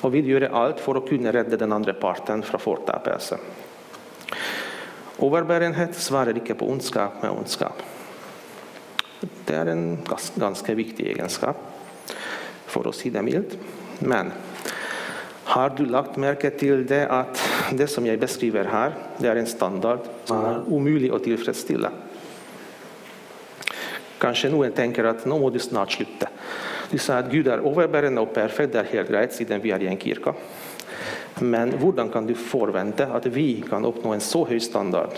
och 0.01 0.15
vill 0.15 0.27
göra 0.27 0.49
allt 0.49 0.79
för 0.79 0.95
att 0.95 1.09
kunna 1.09 1.33
rädda 1.33 1.57
den 1.57 1.71
andra 1.71 1.93
parten 1.93 2.43
från 2.43 2.59
fortapelse. 2.59 3.37
Overbærenhet 5.17 5.95
svarer 5.97 6.37
ikke 6.37 6.55
på 6.59 6.67
ondskap 6.69 7.23
med 7.23 7.33
ondskap. 7.33 7.81
Det 9.47 9.55
er 9.55 9.71
en 9.71 9.97
ganske 10.05 10.75
viktig 10.77 11.07
egenskap, 11.09 11.57
for 12.69 12.85
å 12.85 12.93
si 12.93 13.09
det 13.09 13.23
mildt. 13.25 13.55
Men 14.05 14.29
har 15.47 15.71
du 15.73 15.85
lagt 15.89 16.19
merke 16.21 16.51
til 16.59 16.83
det 16.85 17.05
at 17.09 17.41
det 17.73 17.87
som 17.89 18.05
jeg 18.05 18.19
beskriver 18.21 18.69
her, 18.69 18.93
det 19.17 19.31
er 19.31 19.39
en 19.39 19.49
standard 19.49 20.05
som 20.27 20.43
er 20.43 20.61
umulig 20.69 21.09
å 21.09 21.21
tilfredsstille? 21.23 21.89
Kanskje 24.21 24.51
noen 24.53 24.73
tenker 24.75 25.07
at 25.09 25.25
nå 25.29 25.37
må 25.41 25.49
du 25.53 25.59
snart 25.61 25.95
slutte. 25.97 26.29
Du 26.91 26.97
sa 27.01 27.19
at 27.21 27.31
Gud 27.31 27.49
er 27.49 27.65
overbærende 27.65 28.21
og 28.21 28.33
perfekt, 28.35 28.73
det 28.75 28.83
er 28.83 28.93
helt 28.93 29.11
greit 29.11 29.33
siden 29.35 29.63
vi 29.63 29.73
er 29.73 29.83
i 29.83 29.89
en 29.89 29.99
kirke. 29.99 30.35
Men 31.41 31.75
hvordan 31.77 32.09
kan 32.13 32.25
du 32.27 32.33
forvente 32.37 33.05
at 33.13 33.27
vi 33.29 33.61
kan 33.67 33.85
oppnå 33.85 34.15
en 34.15 34.23
så 34.23 34.43
høy 34.47 34.59
standard? 34.63 35.17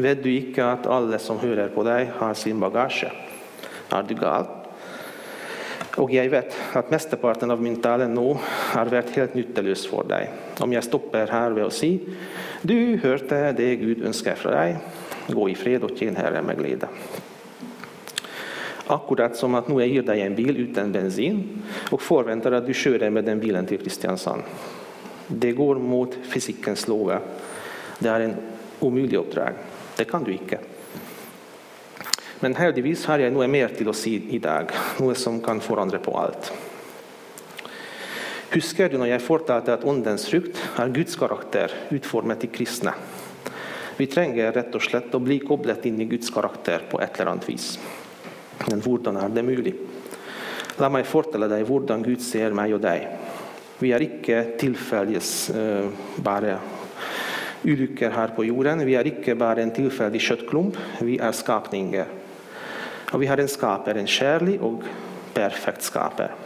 Vet 0.00 0.22
du 0.24 0.30
ikke 0.32 0.64
at 0.64 0.88
alle 0.88 1.18
som 1.20 1.40
hører 1.42 1.72
på 1.74 1.84
deg, 1.84 2.14
har 2.20 2.38
sin 2.38 2.60
bagasje? 2.62 3.10
Er 3.90 4.06
du 4.06 4.14
gal? 4.16 4.48
Og 6.00 6.12
jeg 6.14 6.30
vet 6.30 6.54
at 6.78 6.92
mesteparten 6.92 7.50
av 7.50 7.60
min 7.60 7.80
tale 7.82 8.06
nå 8.08 8.28
har 8.72 8.92
vært 8.92 9.10
helt 9.16 9.34
nytteløs 9.36 9.82
for 9.90 10.06
deg. 10.08 10.30
Om 10.62 10.72
jeg 10.76 10.86
stopper 10.86 11.32
her 11.34 11.56
ved 11.56 11.66
å 11.66 11.74
si 11.74 11.96
du 12.62 13.00
hørte 13.02 13.50
det 13.56 13.72
Gud 13.80 14.04
ønsker 14.06 14.38
fra 14.38 14.52
deg, 14.54 14.78
gå 15.32 15.48
i 15.50 15.56
fred 15.58 15.84
og 15.86 15.96
tjen 15.96 16.18
Herren 16.20 16.46
med 16.46 16.60
glede. 16.60 16.88
Akkurat 18.90 19.36
som 19.36 19.54
att 19.54 19.68
nu 19.68 19.74
ger 19.74 19.86
gir 19.86 20.02
dig 20.02 20.20
en 20.20 20.34
bil 20.34 20.56
utan 20.56 20.92
bensin 20.92 21.62
och 21.90 22.02
förväntar 22.02 22.52
att 22.52 22.66
du 22.66 22.74
kör 22.74 23.10
med 23.10 23.24
den 23.24 23.40
bilen 23.40 23.66
till 23.66 23.78
Kristiansand. 23.78 24.42
Det 25.26 25.52
går 25.52 25.78
mot 25.78 26.14
fysikens 26.22 26.88
låga. 26.88 27.20
Det 27.98 28.08
är 28.08 28.20
en 28.20 28.34
omöjlig 28.80 29.16
uppdrag. 29.16 29.52
Det 29.96 30.04
kan 30.04 30.24
du 30.24 30.32
inte. 30.32 30.58
Men 32.40 32.54
heldigvis 32.54 33.06
har 33.06 33.18
jag 33.18 33.32
noe 33.32 33.46
mer 33.46 33.68
till 33.68 33.88
oss 33.88 34.06
idag, 34.06 34.70
något 34.98 35.18
som 35.18 35.40
kan 35.40 35.60
förändra 35.60 35.98
på 35.98 36.18
allt. 36.18 36.52
Husker 38.50 38.88
du 38.88 38.98
när 38.98 39.06
jag 39.06 39.22
fortalte 39.22 39.74
att 39.74 39.84
åndens 39.84 40.26
frukt 40.26 40.58
är 40.76 40.88
Guds 40.88 41.16
karaktär 41.16 41.70
utformad 41.88 42.44
i 42.44 42.46
kristna? 42.46 42.94
Vi 43.96 44.06
tränger 44.06 44.52
rätt 44.52 44.74
och 44.74 44.82
slett 44.82 45.14
att 45.14 45.22
bli 45.22 45.38
kopplat 45.38 45.86
in 45.86 46.00
i 46.00 46.04
Guds 46.04 46.30
karaktär 46.30 46.82
på 46.90 47.00
ett 47.00 47.20
eller 47.20 47.30
annat 47.30 47.48
vis. 47.48 47.78
Men 48.68 48.82
hvordan 48.84 49.16
er 49.20 49.32
det 49.32 49.44
mulig? 49.46 49.74
La 50.80 50.90
meg 50.92 51.08
fortelle 51.08 51.48
deg 51.50 51.64
hvordan 51.68 52.04
Gud 52.04 52.22
ser 52.24 52.54
meg 52.56 52.74
og 52.76 52.82
deg. 52.84 53.06
Vi 53.80 53.94
er 53.96 54.04
ikke 54.04 54.42
tilfeldiges 54.60 55.32
uh, 55.54 55.88
bare 56.20 56.58
ulykker 57.64 58.12
her 58.12 58.32
på 58.36 58.44
jorden. 58.48 58.84
Vi 58.88 58.96
er 58.96 59.08
ikke 59.08 59.36
bare 59.40 59.64
en 59.64 59.72
tilfeldig 59.76 60.20
kjøttklump. 60.24 60.78
Vi 61.04 61.18
er 61.20 61.36
skapninger. 61.36 62.16
Og 63.10 63.20
vi 63.20 63.28
har 63.28 63.40
en 63.40 63.50
skaper, 63.50 63.98
en 63.98 64.08
kjærlig 64.08 64.58
og 64.64 64.84
perfekt 65.34 65.84
skaper. 65.88 66.36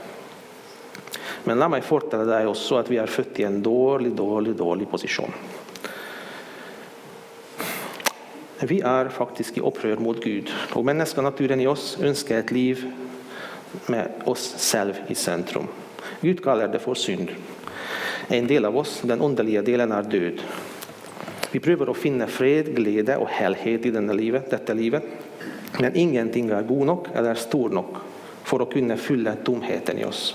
Men 1.44 1.60
la 1.60 1.68
meg 1.68 1.84
fortelle 1.84 2.24
deg 2.28 2.48
også 2.48 2.78
at 2.80 2.88
vi 2.90 2.98
er 3.00 3.10
født 3.10 3.42
i 3.42 3.46
en 3.48 3.60
dårlig, 3.62 4.14
dårlig, 4.16 4.54
dårlig 4.56 4.88
posisjon. 4.88 5.34
Vi 8.60 8.78
er 8.86 9.10
faktisk 9.10 9.58
i 9.58 9.64
opprør 9.66 9.98
mot 9.98 10.20
Gud. 10.22 10.50
Og 10.78 10.84
menneskenaturen 10.86 11.60
i 11.60 11.66
oss 11.66 11.96
ønsker 11.98 12.38
et 12.38 12.52
liv 12.54 12.84
med 13.90 14.22
oss 14.30 14.44
selv 14.62 15.10
i 15.10 15.16
sentrum. 15.18 15.66
Gud 16.22 16.42
kaller 16.44 16.70
det 16.70 16.82
for 16.82 16.94
synd. 16.94 17.32
En 18.30 18.46
del 18.46 18.64
av 18.64 18.76
oss, 18.78 19.00
den 19.04 19.20
åndelige 19.20 19.64
delen, 19.66 19.92
er 19.92 20.06
død. 20.06 20.42
Vi 21.52 21.60
prøver 21.62 21.90
å 21.90 21.98
finne 21.98 22.26
fred, 22.30 22.70
glede 22.74 23.18
og 23.20 23.28
helhet 23.30 23.86
i 23.86 23.90
livet, 23.90 24.50
dette 24.50 24.74
livet. 24.74 25.02
Men 25.80 25.96
ingenting 25.96 26.50
er 26.50 26.62
god 26.62 26.86
nok 26.86 27.10
eller 27.14 27.34
stor 27.34 27.70
nok 27.74 28.00
for 28.44 28.62
å 28.62 28.70
kunne 28.70 28.96
fylle 28.96 29.36
tomheten 29.44 29.98
i 29.98 30.06
oss. 30.06 30.34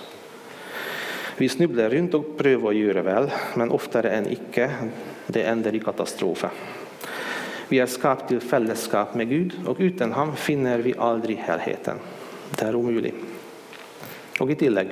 Vi 1.39 1.47
snubler 1.47 1.89
rundt 1.95 2.17
og 2.17 2.34
prøver 2.38 2.67
å 2.67 2.75
gjøre 2.75 3.03
vel, 3.05 3.29
men 3.55 3.71
oftere 3.71 4.12
enn 4.17 4.27
ikke 4.27 4.67
det 5.32 5.45
ender 5.47 5.75
i 5.75 5.79
katastrofe. 5.79 6.49
Vi 7.69 7.79
är 7.79 7.86
skapade 7.86 8.27
till 8.27 8.39
fällskap 8.39 9.15
med 9.15 9.29
Gud, 9.29 9.53
och 9.65 9.77
utan 9.79 10.12
honom 10.12 10.36
finner 10.36 10.79
vi 10.79 10.93
aldrig 10.97 11.38
helheten. 11.38 11.97
Det 12.49 12.65
är 12.65 12.75
omöjligt. 12.75 13.15
Och 14.39 14.51
i 14.51 14.55
tillägg, 14.55 14.88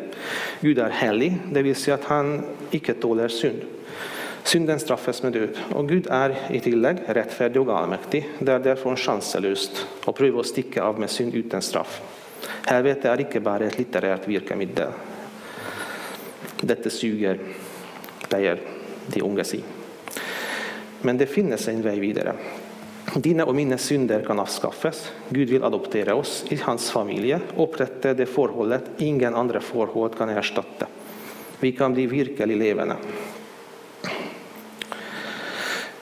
Gud 0.61 0.79
är 0.79 0.89
helig, 0.89 1.37
det 1.51 1.61
vill 1.61 1.75
säga 1.75 1.95
att 1.95 2.03
han 2.03 2.43
icke 2.71 2.93
tåler 2.93 3.27
synd. 3.27 3.61
Synden 4.43 4.79
straffas 4.79 5.23
med 5.23 5.33
död. 5.33 5.57
Och 5.73 5.89
Gud 5.89 6.07
är 6.09 6.35
i 6.51 6.59
tillägg 6.59 6.97
rättfärdig 7.07 7.61
och 7.61 7.79
allmäktig, 7.79 8.29
Det 8.39 8.45
därför 8.45 8.69
derfor 8.69 8.95
chanslöst 8.95 9.87
att 10.05 10.15
pröva 10.15 10.39
att 10.39 10.45
sticka 10.45 10.83
av 10.83 10.99
med 10.99 11.09
synd 11.09 11.35
utan 11.35 11.61
straff. 11.61 12.01
Helvete 12.65 13.09
är 13.09 13.21
icke 13.21 13.39
bara 13.39 13.65
ett 13.65 13.77
litterärt 13.77 14.27
virkemiddel. 14.27 14.91
Detta 16.61 16.89
suger, 16.89 17.39
säger 18.29 18.59
de 19.07 19.21
unga 19.21 19.43
si. 19.43 19.63
Men 21.01 21.17
det 21.17 21.25
finnes 21.25 21.67
en 21.67 21.81
väg 21.81 21.99
vidare. 21.99 22.33
Dina 23.15 23.45
och 23.45 23.55
mina 23.55 23.77
synder 23.77 24.23
kan 24.27 24.39
avskaffas. 24.39 25.11
Gud 25.29 25.49
vill 25.49 25.63
adoptera 25.63 26.15
oss 26.15 26.45
i 26.49 26.55
hans 26.55 26.91
familj. 26.91 27.37
Upprätta 27.57 28.13
det 28.13 28.25
förhållet 28.25 28.83
ingen 28.97 29.35
andra 29.35 29.59
förhåll 29.59 30.09
kan 30.09 30.29
ersätta. 30.29 30.87
Vi 31.59 31.71
kan 31.71 31.93
bli 31.93 32.05
virkelig 32.05 32.57
levande. 32.57 32.95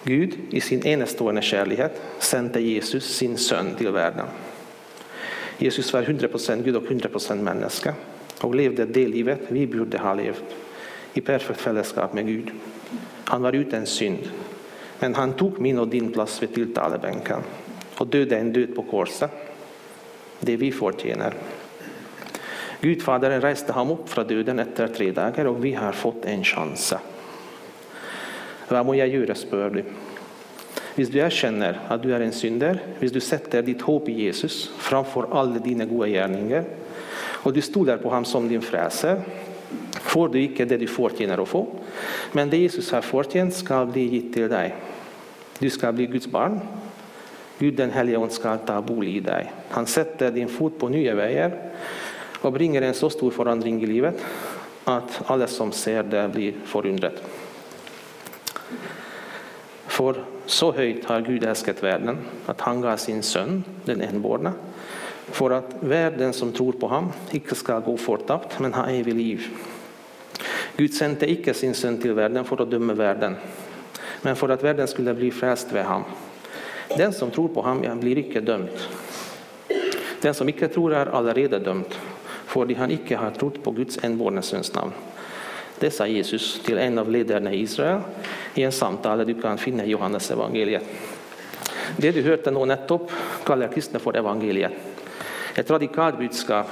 Gud, 0.04 0.34
i 0.50 0.62
sin 0.62 0.86
enestående 0.86 1.42
kärlighet 1.42 2.02
sände 2.20 2.62
Jesus 2.62 3.16
sin 3.16 3.38
son, 3.38 3.76
till 3.78 3.92
världen. 3.92 4.26
Jesus 5.58 5.94
var 5.94 6.04
100% 6.04 6.64
Gud 6.64 6.76
och 6.76 6.84
100% 6.84 7.42
människa 7.42 7.94
och 8.42 8.56
levde 8.56 8.86
det 8.86 9.08
livet 9.08 9.40
vi 9.48 9.68
borde 9.68 9.98
ha 9.98 10.14
levt. 10.14 10.44
i 11.14 11.22
perfekt 11.22 11.62
fällskap 11.62 12.14
med 12.14 12.28
Gud. 12.28 12.52
Han 13.26 13.42
var 13.42 13.54
utan 13.54 13.86
synd, 13.86 14.30
men 15.06 15.16
han 15.16 15.34
tog 15.34 15.60
min 15.60 15.80
och 15.80 15.88
din 15.88 16.12
plats 16.12 16.44
vid 16.44 16.54
tilltalebänken 16.54 17.40
och 17.98 18.08
dödade 18.08 18.42
en 18.42 18.54
död 18.54 18.76
på 18.76 18.84
korset. 18.84 19.32
Det 20.40 20.58
vi 20.58 20.72
förtjänar. 20.72 21.34
Gudfadern 22.82 23.42
reste 23.42 23.74
honom 23.74 24.00
upp 24.00 24.10
från 24.10 24.28
döden 24.28 24.60
efter 24.60 24.88
tre 24.88 25.12
dagar 25.12 25.46
och 25.46 25.66
vi 25.66 25.74
har 25.74 25.92
fått 25.92 26.26
en 26.26 26.44
chans. 26.44 26.94
Vad 28.68 28.86
må 28.86 28.96
jag 28.96 29.08
göra, 29.08 29.36
spör 29.36 29.70
du. 29.70 29.84
Om 30.98 31.12
du 31.12 31.20
erkänner 31.20 31.80
att 31.88 32.04
du 32.04 32.16
är 32.16 32.20
en 32.20 32.32
synder, 32.32 32.80
om 33.02 33.08
du 33.08 33.20
sätter 33.20 33.62
ditt 33.62 33.82
hopp 33.82 34.10
i 34.10 34.12
Jesus 34.12 34.72
framför 34.78 35.28
alla 35.32 35.60
dina 35.60 35.86
goda 35.86 36.08
gärningar 36.08 36.64
och 37.18 37.54
du 37.54 37.62
stolar 37.62 37.98
på 37.98 38.10
honom 38.10 38.26
som 38.26 38.48
din 38.48 38.62
frälsare, 38.62 39.22
får 39.92 40.30
du 40.30 40.42
icke 40.42 40.66
det 40.66 40.78
du 40.78 40.88
förtjänar 40.88 41.38
att 41.38 41.48
få, 41.48 41.68
men 42.32 42.50
det 42.50 42.58
Jesus 42.58 42.92
har 42.92 43.02
förtjänat 43.02 43.54
ska 43.54 43.86
bli 43.86 44.02
gitt 44.02 44.34
till 44.34 44.50
dig. 44.50 44.76
Du 45.60 45.70
ska 45.70 45.92
bli 45.92 46.06
Guds 46.06 46.28
barn. 46.28 46.60
Gud 47.60 47.74
den 47.74 47.92
helige 47.92 48.18
ånd 48.18 48.32
ska 48.32 48.58
ta 48.58 48.82
bolig 48.82 49.16
i 49.16 49.20
dig. 49.20 49.52
Han 49.70 49.86
sätter 49.86 50.32
din 50.32 50.48
fot 50.48 50.80
på 50.80 50.90
nya 50.90 51.16
vägar 51.16 51.72
och 52.42 52.52
bringar 52.52 52.82
en 52.82 52.94
så 52.94 53.10
stor 53.10 53.32
förändring 53.32 53.84
i 53.84 53.86
livet 53.86 54.26
att 54.84 55.22
alla 55.26 55.48
som 55.48 55.72
ser 55.72 56.04
det, 56.04 56.30
blir 56.34 56.54
förundrade. 56.66 57.18
För 59.88 60.24
så 60.46 60.72
höjt 60.72 61.06
har 61.06 61.22
Gud 61.22 61.44
älskat 61.44 61.84
världen 61.84 62.18
att 62.46 62.62
han 62.62 62.82
gav 62.82 62.98
sin 62.98 63.24
son, 63.24 63.64
den 63.86 64.02
enbårne, 64.02 64.52
för 65.26 65.52
att 65.52 65.76
världen 65.80 66.34
som 66.34 66.52
tror 66.52 66.72
på 66.72 66.88
honom 66.88 67.12
icke 67.32 67.56
ska 67.56 67.80
gå 67.80 67.98
förtappt 67.98 68.60
men 68.60 68.74
ha 68.74 68.90
evigt 68.90 69.18
liv. 69.18 69.48
Gud 70.78 70.94
sände 70.94 71.32
icke 71.32 71.54
sin 71.54 71.74
son 71.74 71.98
till 71.98 72.14
världen 72.14 72.46
för 72.46 72.62
att 72.62 72.72
döma 72.72 72.94
världen 72.94 73.36
men 74.26 74.36
för 74.36 74.50
att 74.50 74.64
världen 74.64 74.88
skulle 74.88 75.14
bli 75.14 75.32
frälst 75.32 75.72
ved 75.72 75.86
ham. 75.86 76.04
Den 76.98 77.14
som 77.14 77.32
tror 77.32 77.48
på 77.48 77.62
ham, 77.62 78.00
blir 78.00 78.18
icke 78.18 78.42
dömd, 78.42 78.70
Den 80.22 80.34
som 80.34 80.50
icke 80.50 80.68
tror, 80.68 80.94
är 80.94 81.06
allerede 81.06 81.84
för 82.46 82.66
de 82.66 82.74
han 82.74 82.92
icke 82.92 83.16
har 83.16 83.32
trott 83.32 83.64
på 83.64 83.72
Guds 83.72 84.04
enbårne 84.04 84.42
Söns 84.42 84.74
namn. 84.74 84.92
Det 85.80 85.92
sa 85.92 86.08
Jesus 86.08 86.64
till 86.64 86.78
en 86.78 86.98
av 86.98 87.12
ledarna 87.12 87.54
i 87.54 87.62
Israel 87.62 88.02
i 88.54 88.64
en 88.64 88.72
samtal 88.72 89.26
du 89.26 89.42
kan 89.42 89.58
finna 89.58 89.86
i 89.86 89.90
Johannes 89.90 90.32
evangeliet. 90.32 90.84
Det 91.98 92.12
du 92.12 92.22
hørte 92.22 92.52
nå 92.52 92.66
nettopp, 92.66 93.12
kallar 93.44 93.68
kristna 93.68 94.00
för 94.00 94.18
evangeliet. 94.18 94.72
Ett 95.56 95.70
radikalt 95.70 96.18
budskap 96.18 96.68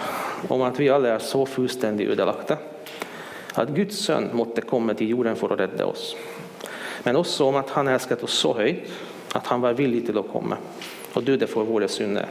om 0.48 0.62
att 0.62 0.80
vi 0.80 0.89
alla 0.89 1.10
är 1.10 1.20
så 1.20 1.46
fullständigt 1.46 2.10
ödelagda, 2.10 2.58
att 3.54 3.70
Guds 3.70 3.98
son 3.98 4.30
måtte 4.34 4.62
komma 4.62 4.94
till 4.94 5.10
jorden 5.10 5.36
för 5.36 5.54
att 5.54 5.60
rädda 5.60 5.86
oss. 5.86 6.16
Men 7.04 7.20
også 7.20 7.50
om 7.50 7.60
at 7.60 7.74
han 7.76 7.92
elsket 7.92 8.24
oss 8.24 8.38
så 8.39 8.54
høyt 8.58 8.89
at 9.34 9.48
han 9.50 9.63
var 9.63 9.76
villig 9.78 10.06
til 10.08 10.20
å 10.20 10.28
komme 10.28 10.60
og 11.13 11.26
døde 11.26 11.48
for 11.50 11.68
våre 11.68 11.89
synder. 11.92 12.30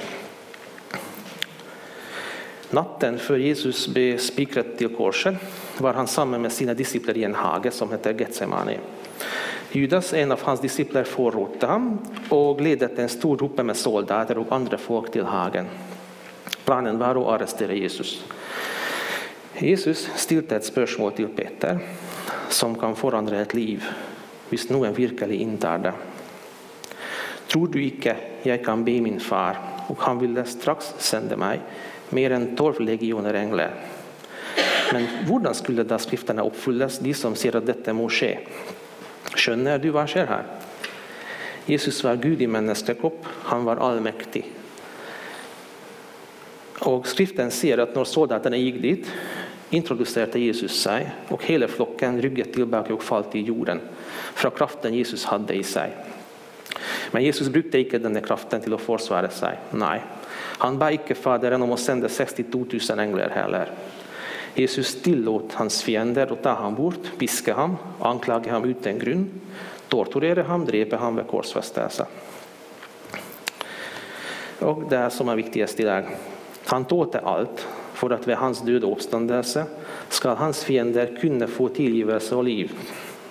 Natten 2.72 3.18
før 3.20 3.36
Jesus 3.42 3.84
ble 3.92 4.16
spikret 4.22 4.72
til 4.78 4.94
korset, 4.96 5.36
var 5.82 5.98
han 5.98 6.08
sammen 6.08 6.40
med 6.40 6.54
sine 6.54 6.74
disipler 6.74 7.18
i 7.20 7.26
en 7.28 7.36
hage 7.36 7.70
som 7.74 7.90
heter 7.92 8.16
Getsemani. 8.16 8.78
Judas, 9.72 10.12
en 10.16 10.32
av 10.32 10.40
hans 10.44 10.60
disipler, 10.60 11.04
forrådte 11.08 11.68
ham 11.68 11.90
og 12.32 12.60
ledet 12.64 12.96
en 13.00 13.12
stor 13.12 13.36
gruppe 13.40 13.64
med 13.64 13.76
soldater 13.76 14.40
og 14.40 14.52
andre 14.52 14.80
folk 14.80 15.10
til 15.12 15.28
hagen. 15.28 15.68
Planen 16.64 17.00
var 17.00 17.20
å 17.20 17.26
arrestere 17.32 17.76
Jesus. 17.76 18.22
Jesus 19.60 20.06
stilte 20.16 20.56
et 20.56 20.66
spørsmål 20.66 21.12
til 21.16 21.28
Peter 21.36 21.80
som 22.52 22.76
kan 22.80 22.96
forandre 22.96 23.40
et 23.40 23.54
liv 23.56 23.84
hvis 24.52 24.68
noen 24.68 24.92
virkelig 24.92 25.40
inntar 25.40 25.80
det. 25.86 25.94
Tror 27.48 27.72
du 27.72 27.80
ikke 27.80 28.14
jeg 28.44 28.60
kan 28.64 28.84
be 28.84 28.98
min 29.04 29.20
far, 29.20 29.58
og 29.88 29.98
han 30.04 30.20
ville 30.20 30.44
straks 30.48 30.92
sende 31.02 31.36
meg 31.40 31.64
mer 32.12 32.36
enn 32.36 32.52
tolv 32.56 32.80
legioner 32.84 33.36
engler? 33.40 33.74
Men 34.92 35.08
hvordan 35.24 35.56
skulle 35.56 35.86
da 35.88 35.96
Skriftene 36.00 36.44
oppfylles, 36.44 37.00
de 37.00 37.14
som 37.16 37.36
sier 37.38 37.56
at 37.56 37.68
dette 37.68 37.94
må 37.96 38.10
skje? 38.12 38.34
Skjønner 39.32 39.80
du 39.80 39.88
hva 39.94 40.04
skjer 40.08 40.28
her? 40.28 40.50
Jesus 41.64 42.02
var 42.04 42.20
Gud 42.20 42.42
i 42.42 42.50
menneskekropp, 42.50 43.24
han 43.48 43.64
var 43.64 43.80
allmektig. 43.80 44.42
Og 46.90 47.06
Skriften 47.06 47.52
sier 47.54 47.80
at 47.84 47.94
når 47.96 48.08
soldatene 48.10 48.58
gikk 48.58 48.80
dit, 48.82 49.08
introduserte 49.72 50.40
Jesus 50.40 50.76
seg, 50.82 51.08
og 51.32 51.42
hele 51.46 51.68
flokken 51.70 52.20
rygget 52.22 52.52
tilbake 52.54 52.94
og 52.94 53.04
falt 53.04 53.34
i 53.38 53.44
jorden 53.46 53.80
fra 54.34 54.50
kraften 54.54 54.94
Jesus 54.96 55.24
hadde 55.30 55.56
i 55.56 55.64
seg. 55.66 55.94
Men 57.12 57.24
Jesus 57.24 57.50
brukte 57.52 57.80
ikke 57.80 58.00
denne 58.00 58.22
kraften 58.24 58.62
til 58.64 58.74
å 58.76 58.80
forsvare 58.80 59.30
seg. 59.32 59.72
Nei, 59.76 60.00
Han 60.62 60.76
ba 60.78 60.92
ikke 60.94 61.16
Faderen 61.18 61.62
om 61.64 61.72
å 61.74 61.80
sende 61.80 62.08
62 62.08 62.60
000 62.70 63.02
engler 63.02 63.32
heller. 63.34 63.72
Jesus 64.54 64.92
tillot 65.02 65.56
hans 65.58 65.80
fiender 65.82 66.30
å 66.30 66.36
ta 66.38 66.54
ham 66.60 66.76
bort, 66.76 67.08
piske 67.18 67.54
ham, 67.56 67.74
anklage 68.04 68.52
ham 68.52 68.64
uten 68.68 69.00
grunn, 69.00 69.24
torturere 69.90 70.44
ham, 70.46 70.66
drepe 70.68 71.00
ham 71.00 71.18
ved 71.18 71.26
korsfestelse. 71.30 72.06
Og 74.62 74.84
det 74.90 75.06
som 75.10 75.32
er 75.32 75.40
viktigst 75.40 75.80
i 75.82 75.88
dag, 75.88 76.12
han 76.68 76.86
tålte 76.86 77.24
alt 77.26 77.64
for 78.02 78.10
at 78.16 78.26
ved 78.26 78.40
hans 78.40 78.64
døde 78.66 78.88
oppstandelse 78.90 79.62
skal 80.10 80.40
hans 80.40 80.64
fiender 80.66 81.14
kunne 81.20 81.46
få 81.46 81.68
tilgivelse 81.70 82.34
og 82.34 82.48
liv. 82.48 82.72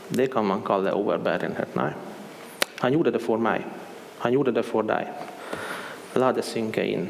Det 0.07 0.29
kan 0.31 0.47
man 0.47 0.63
kalle 0.63 0.93
overbærenhet. 0.95 1.75
Nei. 1.75 1.89
Han 2.79 2.95
gjorde 2.95 3.11
det 3.11 3.21
for 3.21 3.41
meg. 3.43 3.65
Han 4.23 4.31
gjorde 4.31 4.55
det 4.55 4.63
for 4.63 4.87
deg. 4.87 5.11
La 6.15 6.31
det 6.31 6.47
synke 6.47 6.85
inn. 6.87 7.09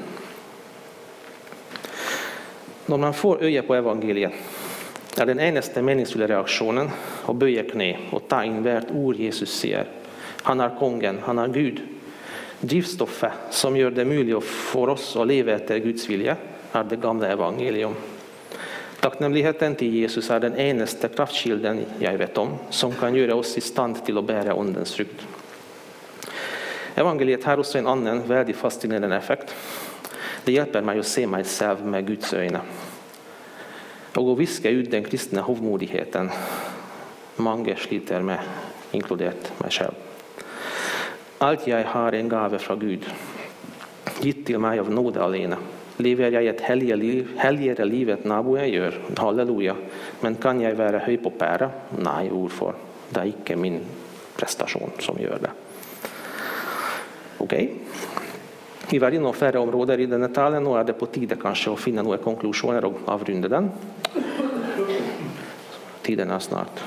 Når 2.89 2.97
man 2.97 3.13
får 3.13 3.45
øye 3.45 3.61
på 3.61 3.77
evangeliet, 3.77 4.33
är 5.17 5.25
den 5.25 5.39
eneste 5.39 5.81
meningsfulla 5.81 6.27
reaksjonen 6.27 6.87
å 7.29 7.33
bøye 7.37 7.65
kne 7.67 7.91
og 8.15 8.23
ta 8.31 8.41
inn 8.47 8.61
hvert 8.63 8.89
ord 8.95 9.19
Jesus 9.19 9.51
sier. 9.53 9.85
Han 10.47 10.63
er 10.63 10.77
kongen, 10.79 11.19
han 11.27 11.39
er 11.39 11.51
Gud. 11.53 11.81
Drivstoffet 12.61 13.51
som 13.53 13.75
gjør 13.77 13.93
det 13.93 14.07
mulig 14.07 14.39
for 14.41 14.89
oss 14.95 15.11
å 15.19 15.25
leve 15.27 15.53
etter 15.53 15.83
Guds 15.83 16.07
vilje, 16.09 16.37
är 16.71 16.83
det 16.83 16.95
gamla 16.95 17.27
evangelium. 17.27 17.95
Tacknämligheten 18.99 19.75
till 19.75 19.93
Jesus 19.93 20.29
är 20.29 20.39
den 20.39 20.57
enaste 20.57 21.07
kraftkilden 21.07 21.85
jag 21.99 22.17
vet 22.17 22.37
om, 22.37 22.49
som 22.69 22.91
kan 22.91 23.15
göra 23.15 23.35
oss 23.35 23.57
i 23.57 23.61
stand 23.61 24.05
till 24.05 24.17
att 24.17 24.25
bära 24.25 24.53
åndens 24.53 24.93
frukt. 24.93 25.27
Evangeliet 26.95 27.43
har 27.43 27.59
också 27.59 27.77
en 27.77 27.87
annan 27.87 28.27
väldigt 28.27 28.55
fascinerande 28.55 29.15
effekt. 29.15 29.55
Det 30.43 30.51
hjälper 30.51 30.81
mig 30.81 30.99
att 30.99 31.07
se 31.07 31.27
mig 31.27 31.43
själv 31.43 31.85
med 31.85 32.07
Guds 32.07 32.33
ögon. 32.33 32.61
Och 34.15 34.31
att 34.31 34.37
viska 34.37 34.69
ut 34.69 34.91
den 34.91 35.03
kristna 35.03 35.41
hovmodigheten 35.41 36.29
Många 37.35 37.75
sliter 37.75 38.21
med, 38.21 38.39
inkluderat 38.91 39.53
mig 39.59 39.71
själv. 39.71 39.93
Allt 41.37 41.67
jag 41.67 41.83
har, 41.83 42.11
är 42.11 42.19
en 42.19 42.29
gave 42.29 42.59
från 42.59 42.79
Gud, 42.79 43.05
gitt 44.21 44.45
till 44.45 44.59
mig 44.59 44.79
av 44.79 44.91
nåde 44.91 45.23
alene. 45.23 45.57
Lever 45.97 46.31
jag 46.31 46.45
ett 46.45 46.61
helgare 46.61 47.85
liv, 47.85 48.09
än 48.09 48.19
nabo 48.23 48.57
jag 48.57 48.69
gör? 48.69 48.93
Halleluja. 49.17 49.75
Men 50.19 50.35
kan 50.35 50.61
jag 50.61 50.75
vara 50.75 50.99
høy 50.99 51.17
på 51.17 51.29
Pära? 51.29 51.69
Nej, 51.99 52.29
hvorfor? 52.29 52.75
Det 53.09 53.19
är 53.19 53.25
inte 53.25 53.55
min 53.55 53.79
prestation 54.35 54.91
som 54.99 55.19
gör 55.19 55.39
det. 55.41 55.51
Ok? 57.37 57.53
Vi 58.89 58.99
var 58.99 59.11
innom 59.11 59.33
färre 59.33 59.59
områden 59.59 59.99
i 59.99 60.05
denne 60.05 60.27
talen. 60.27 60.63
Nå 60.63 60.75
är 60.75 60.83
det 60.83 60.93
på 60.93 61.05
tide 61.05 61.35
kanske 61.35 61.71
att 61.71 61.79
finna 61.79 62.01
några 62.01 62.17
konklusioner 62.17 62.85
och 62.85 62.99
avrunda 63.05 63.47
den. 63.47 63.71
Tiden 66.01 66.31
är 66.31 66.39
snart 66.39 66.79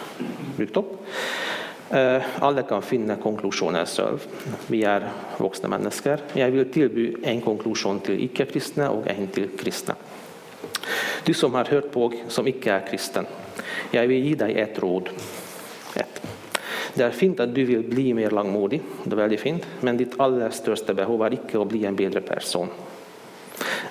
brukt 0.57 0.77
upp. 0.77 1.04
Eh, 1.95 2.23
alla 2.41 2.47
alle 2.47 2.63
kan 2.63 2.83
finne 2.83 3.17
konklusjoner 3.23 3.85
selv. 3.85 4.23
Vi 4.67 4.81
er 4.83 5.05
voksne 5.39 5.69
mennesker. 5.71 6.25
Jeg 6.35 6.51
vil 6.51 6.67
tilby 6.75 7.05
en 7.23 7.43
konklusjon 7.43 8.01
til 8.03 8.19
ikke-kristne 8.25 8.89
og 8.91 9.07
en 9.13 9.29
til 9.31 9.53
kristne. 9.55 9.95
Du 11.25 11.31
som 11.35 11.55
har 11.55 11.71
hørt 11.71 11.93
på, 11.93 12.09
som 12.29 12.51
ikke 12.51 12.73
er 12.73 12.83
kristen, 12.89 13.31
jeg 13.93 14.11
vil 14.11 14.27
gi 14.27 14.35
deg 14.43 14.59
et 14.59 14.83
råd. 14.83 15.13
Et. 16.03 16.21
Det 16.97 17.07
er 17.07 17.15
fint 17.15 17.41
at 17.41 17.55
du 17.55 17.63
vil 17.65 17.87
bli 17.87 18.11
mer 18.13 18.35
langmodig, 18.35 18.83
det 19.05 19.13
er 19.13 19.23
veldig 19.23 19.41
fint, 19.41 19.71
men 19.83 19.97
ditt 19.97 20.19
aller 20.19 20.51
største 20.51 20.99
behov 20.99 21.23
er 21.23 21.39
ikke 21.39 21.63
å 21.63 21.69
bli 21.69 21.85
en 21.87 21.97
bedre 21.97 22.21
person, 22.27 22.71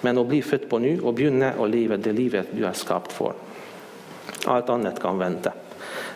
men 0.03 0.19
å 0.19 0.27
bli 0.27 0.41
født 0.43 0.67
på 0.69 0.83
ny 0.83 0.97
og 0.99 1.15
begynne 1.15 1.55
å 1.55 1.71
leve 1.71 1.97
det 1.97 2.13
livet 2.19 2.51
du 2.51 2.65
er 2.67 2.75
skapt 2.75 3.15
for. 3.15 3.39
Alt 4.51 4.69
annet 4.75 4.99
kan 4.99 5.17
vente. 5.17 5.62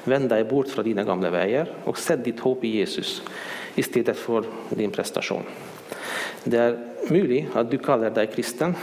Vänd 0.08 0.30
dig 0.30 0.44
bort 0.44 0.68
från 0.68 0.86
dina 0.86 1.04
gamla 1.04 1.30
vägar 1.30 1.68
och 1.84 1.98
sätt 1.98 2.26
ditt 2.26 2.40
hopp 2.40 2.64
i 2.64 2.68
Jesus 2.68 3.22
istället 3.76 4.18
för 4.18 4.44
din 4.70 4.92
prestation. 4.92 5.44
Det 6.44 6.58
är 6.58 6.78
möjligt 7.10 7.46
att 7.54 7.72
du 7.72 7.78
kallar 7.78 8.10
dig 8.10 8.28
kristen, 8.28 8.76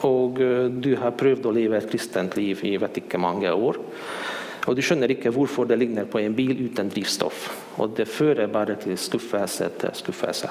och 0.00 0.40
eh, 0.40 0.64
du 0.64 0.96
har 0.96 1.10
prövat 1.10 1.46
att 1.46 1.54
leva 1.54 1.76
ett 1.76 1.90
kristent 1.90 2.36
liv 2.36 2.58
i 2.62 2.76
vet 2.76 2.96
inte 2.96 3.18
många 3.18 3.54
år. 3.54 3.76
Och 4.66 4.74
du 4.74 4.82
känner 4.82 5.10
inte 5.10 5.30
varför 5.30 5.64
det 5.64 5.76
ligger 5.76 6.04
på 6.04 6.18
en 6.18 6.34
bil 6.34 6.60
utan 6.60 6.88
drivstoff. 6.88 7.62
och 7.76 7.90
det 7.96 8.06
fører 8.06 8.46
bara 8.46 8.74
till 8.74 8.98
skuffelse 8.98 9.64
etter 9.64 9.90
skuffelse. 9.92 10.50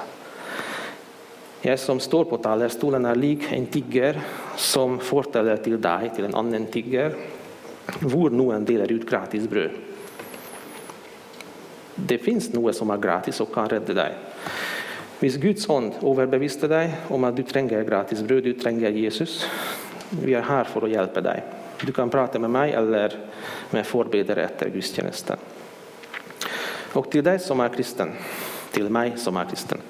Jag 1.62 1.78
som 1.78 2.00
står 2.00 2.24
på 2.24 2.36
talarstolen 2.36 3.04
är 3.04 3.14
lik 3.14 3.52
en 3.52 3.66
tigger 3.66 4.20
som 4.56 4.98
fortäller 4.98 5.56
till 5.56 5.80
dig, 5.80 6.10
till 6.16 6.24
en 6.24 6.34
annan 6.34 6.66
tigger, 6.66 7.14
hvor 8.00 8.32
noen 8.32 8.64
deler 8.66 8.92
ut 8.92 9.06
gratis 9.08 9.48
brød. 9.50 9.80
Det 11.94 12.18
fins 12.18 12.50
noe 12.54 12.72
som 12.74 12.90
er 12.90 13.02
gratis 13.02 13.40
og 13.44 13.52
kan 13.54 13.68
redde 13.70 13.94
deg. 13.94 14.16
Hvis 15.20 15.38
Guds 15.40 15.68
ånd 15.70 16.00
overbeviste 16.02 16.68
deg 16.68 17.12
om 17.14 17.24
at 17.24 17.36
du 17.36 17.44
trenger 17.46 17.86
gratis 17.86 18.22
brød, 18.26 18.48
du 18.48 18.58
trenger 18.58 18.96
Jesus, 18.98 19.44
vi 20.10 20.34
er 20.34 20.44
her 20.44 20.68
for 20.68 20.84
å 20.84 20.90
hjelpe 20.90 21.22
deg. 21.24 21.44
Du 21.84 21.92
kan 21.94 22.10
prate 22.10 22.40
med 22.42 22.52
meg 22.52 22.74
eller 22.76 23.14
med 23.72 23.86
forbedere 23.86 24.44
etter 24.46 24.72
gudstjenesten. 24.74 25.40
Og 26.94 27.08
til 27.10 27.24
deg 27.26 27.40
som 27.42 27.62
er 27.62 27.72
kristen, 27.74 28.12
til 28.74 28.90
meg 28.92 29.18
som 29.18 29.38
er 29.38 29.48
kristen. 29.50 29.82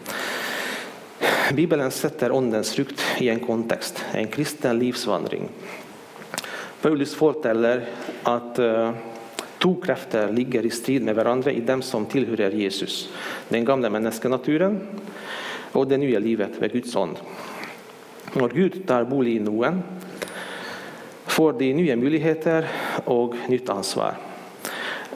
Bibelen 1.55 1.93
setter 1.93 2.33
åndens 2.33 2.73
frukt 2.77 3.01
i 3.21 3.29
en 3.29 3.43
kontekst, 3.45 4.01
en 4.17 4.31
kristen 4.33 4.79
livsvandring. 4.81 5.51
Paulus 6.85 7.15
fortäller 7.15 7.85
att 8.23 8.55
två 8.55 8.93
to 9.59 9.75
krefter 9.75 10.33
ligger 10.33 10.67
i 10.67 10.71
strid 10.71 11.03
med 11.03 11.15
varandra 11.15 11.51
i 11.51 11.61
dem 11.61 11.83
som 11.83 12.07
tillhör 12.07 12.51
Jesus. 12.51 13.09
Den 13.49 13.65
gamle 13.65 13.91
menneskenaturen 13.91 14.81
och 15.73 15.89
det 15.89 15.97
nya 15.97 16.19
livet 16.19 16.61
med 16.61 16.73
Guds 16.73 16.97
ånd. 16.97 17.17
När 18.33 18.49
Gud 18.49 18.87
tar 18.87 19.05
bolig 19.05 19.37
i 19.37 19.41
noen, 19.41 19.83
får 21.27 21.53
de 21.53 21.75
nya 21.75 21.97
möjligheter 21.97 22.69
och 23.05 23.35
nytt 23.49 23.69
ansvar. 23.69 24.15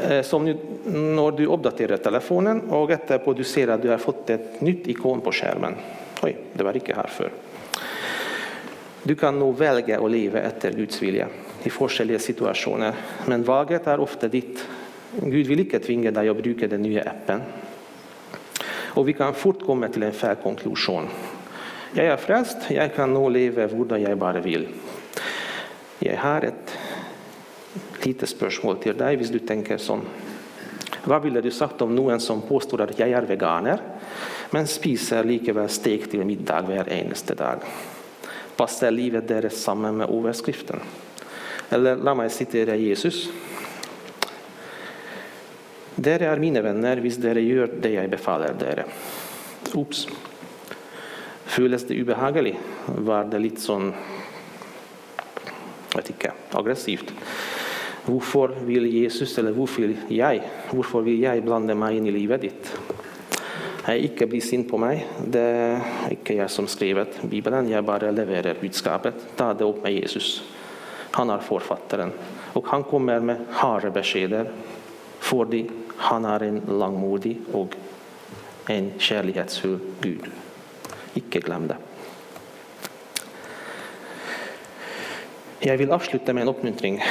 Eh, 0.01 0.23
som 0.23 0.45
nu, 0.45 0.57
när 0.85 1.31
du 1.31 1.47
uppdaterar 1.47 1.97
telefonen 1.97 2.61
och 2.61 2.91
etterpå 2.91 3.33
du 3.33 3.45
ser 3.45 3.69
att 3.69 3.83
du 3.83 3.89
har 3.89 3.99
fått 3.99 4.31
ett 4.31 4.61
nytt 4.61 4.89
ikon 4.89 5.21
på 5.21 5.33
skärmen. 5.33 5.75
Oj, 6.23 6.37
det 6.53 6.63
var 6.65 6.75
inte 6.75 6.95
här 6.95 7.07
för. 7.07 7.31
Du 9.03 9.15
kan 9.15 9.39
nog 9.39 9.59
välja 9.59 10.05
att 10.05 10.11
leva 10.11 10.39
efter 10.39 10.73
Guds 10.73 11.03
vilja 11.03 11.29
i 11.63 11.71
olika 11.81 12.19
situationer, 12.19 12.95
men 13.27 13.45
valet 13.45 13.87
är 13.87 14.01
ofta 14.01 14.29
ditt. 14.29 14.67
Gud 15.23 15.47
vill 15.47 15.61
inte 15.61 15.79
tvinga 15.79 16.11
dig 16.11 16.29
att 16.29 16.43
bruka 16.43 16.69
den 16.69 16.83
nya 16.83 17.03
appen. 17.03 17.41
Och 18.99 19.09
vi 19.09 19.13
kan 19.13 19.35
fort 19.35 19.67
komma 19.67 19.89
till 19.89 20.03
en 20.03 20.13
fel 20.13 20.37
konklusion. 20.37 21.09
Jag 21.95 22.07
är 22.07 22.17
frälst, 22.17 22.57
jag 22.69 22.95
kan 22.95 23.15
nog 23.15 23.31
leva 23.31 23.67
hur 23.67 23.97
jag 23.97 24.19
bara 24.19 24.41
vill. 24.41 24.69
Jag 25.99 26.17
har 26.17 26.41
ett 26.41 26.79
litet 28.03 28.29
spörsmål 28.29 28.77
till 28.77 28.97
dig, 28.97 29.17
om 29.17 29.23
du 29.23 29.39
tänker 29.39 29.79
så. 29.79 30.01
vad 31.05 31.23
ville 31.23 31.41
du 31.41 31.51
sagt 31.51 31.83
om 31.83 31.95
någon 31.95 32.21
som 32.21 32.41
påstår 32.41 32.81
att 32.81 32.99
jag 32.99 33.11
är 33.11 33.23
veganer, 33.23 33.81
men 34.51 34.67
spiser 34.67 35.25
likevel 35.25 35.69
stek 35.69 36.11
till 36.11 36.25
middag 36.25 36.63
hver 36.63 36.89
eneste 36.89 37.35
dag? 37.35 37.59
Passar 38.57 38.91
livet 38.91 39.29
deres 39.29 39.63
samman 39.63 39.97
med 39.97 40.11
överskriften? 40.11 40.81
Eller 41.69 41.97
låt 41.97 42.17
mig 42.17 42.31
citera 42.31 42.77
Jesus. 42.77 43.29
Dere 45.95 46.27
är 46.27 46.37
mina 46.39 46.63
vänner 46.63 46.97
hvis 46.97 47.17
dere 47.17 47.41
gör 47.41 47.71
det 47.81 47.91
jag 47.91 48.11
befaller 48.11 48.55
dere. 48.59 48.85
Oops. 49.75 50.09
Føles 51.45 51.87
det 51.87 52.03
obehagligt? 52.03 52.57
Var 52.87 53.25
det 53.25 53.39
lite 53.39 53.61
sån, 53.61 53.93
vet 55.97 56.11
inte, 56.11 56.33
aggressivt? 56.51 57.15
Varför 58.05 58.57
vill 58.65 58.87
Jesus, 58.87 59.39
eller 59.39 59.53
varför 59.53 59.83
vill 59.83 59.97
jag, 60.09 60.43
varför 60.71 61.01
vill 61.01 61.23
jag 61.23 61.43
blanda 61.43 61.75
mig 61.75 61.97
in 61.97 62.07
i 62.07 62.11
livet 62.11 62.41
ditt? 62.41 62.79
Jag 63.87 63.99
inte 63.99 64.27
bli 64.27 64.41
sint 64.41 64.71
på 64.71 64.79
mig. 64.79 65.07
Det 65.27 65.41
är 65.41 65.81
inte 66.11 66.35
jag 66.35 66.51
som 66.51 66.67
skrivit 66.67 67.23
Bibeln, 67.23 67.71
jag 67.71 67.85
bara 67.85 68.11
levererar 68.11 68.55
budskapet. 68.61 69.15
Ta 69.37 69.55
det 69.55 69.65
upp 69.65 69.83
med 69.83 69.93
Jesus. 69.93 70.43
Han 71.19 71.31
är 71.31 71.39
författaren 71.39 72.13
och 72.53 72.67
han 72.69 72.83
kommer 72.83 73.21
med 73.21 73.37
harde 73.51 73.91
besked. 73.91 74.47
För 75.19 75.67
han 75.97 76.25
är 76.25 76.43
en 76.43 76.63
långmodig 76.69 77.39
och 77.53 77.75
en 78.69 78.93
kärleksfull 78.99 79.79
Gud. 80.01 80.25
Icke 81.15 81.41
glöm 81.41 81.67
det. 81.67 81.77
Jag 85.59 85.77
vill 85.77 85.91
avsluta 85.91 86.33
med 86.33 86.43
en 86.43 86.49
uppmuntring. 86.49 87.03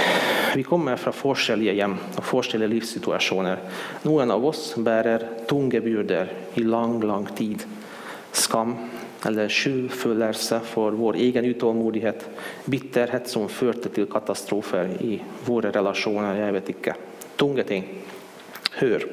Vi 0.56 0.64
kommer 0.64 0.96
från 0.96 1.36
olika 1.56 1.82
hem 1.82 1.96
och 2.18 2.26
forskjelliga 2.26 2.70
livssituationer. 2.70 3.58
Någon 4.02 4.32
av 4.32 4.46
oss 4.46 4.76
bär 4.76 5.28
tunga 5.50 5.82
bördor 5.82 6.28
i 6.54 6.60
lång, 6.60 7.02
lång 7.02 7.26
tid. 7.26 7.64
Skam 8.32 8.76
eller 9.26 9.50
skyldförlärelse 9.50 10.60
för 10.60 10.92
vår 10.92 11.16
egen 11.16 11.46
utålmodighet, 11.46 12.30
bitterhet 12.66 13.28
som 13.28 13.50
förde 13.50 13.90
till 13.90 14.06
katastrofer 14.06 14.90
i 15.02 15.22
våra 15.46 15.72
relationer, 15.72 16.46
jag 16.46 16.54
vet 16.54 16.70
inte. 16.70 16.96
Tunga 17.36 17.64
ting. 17.64 17.88
Hör, 18.72 19.08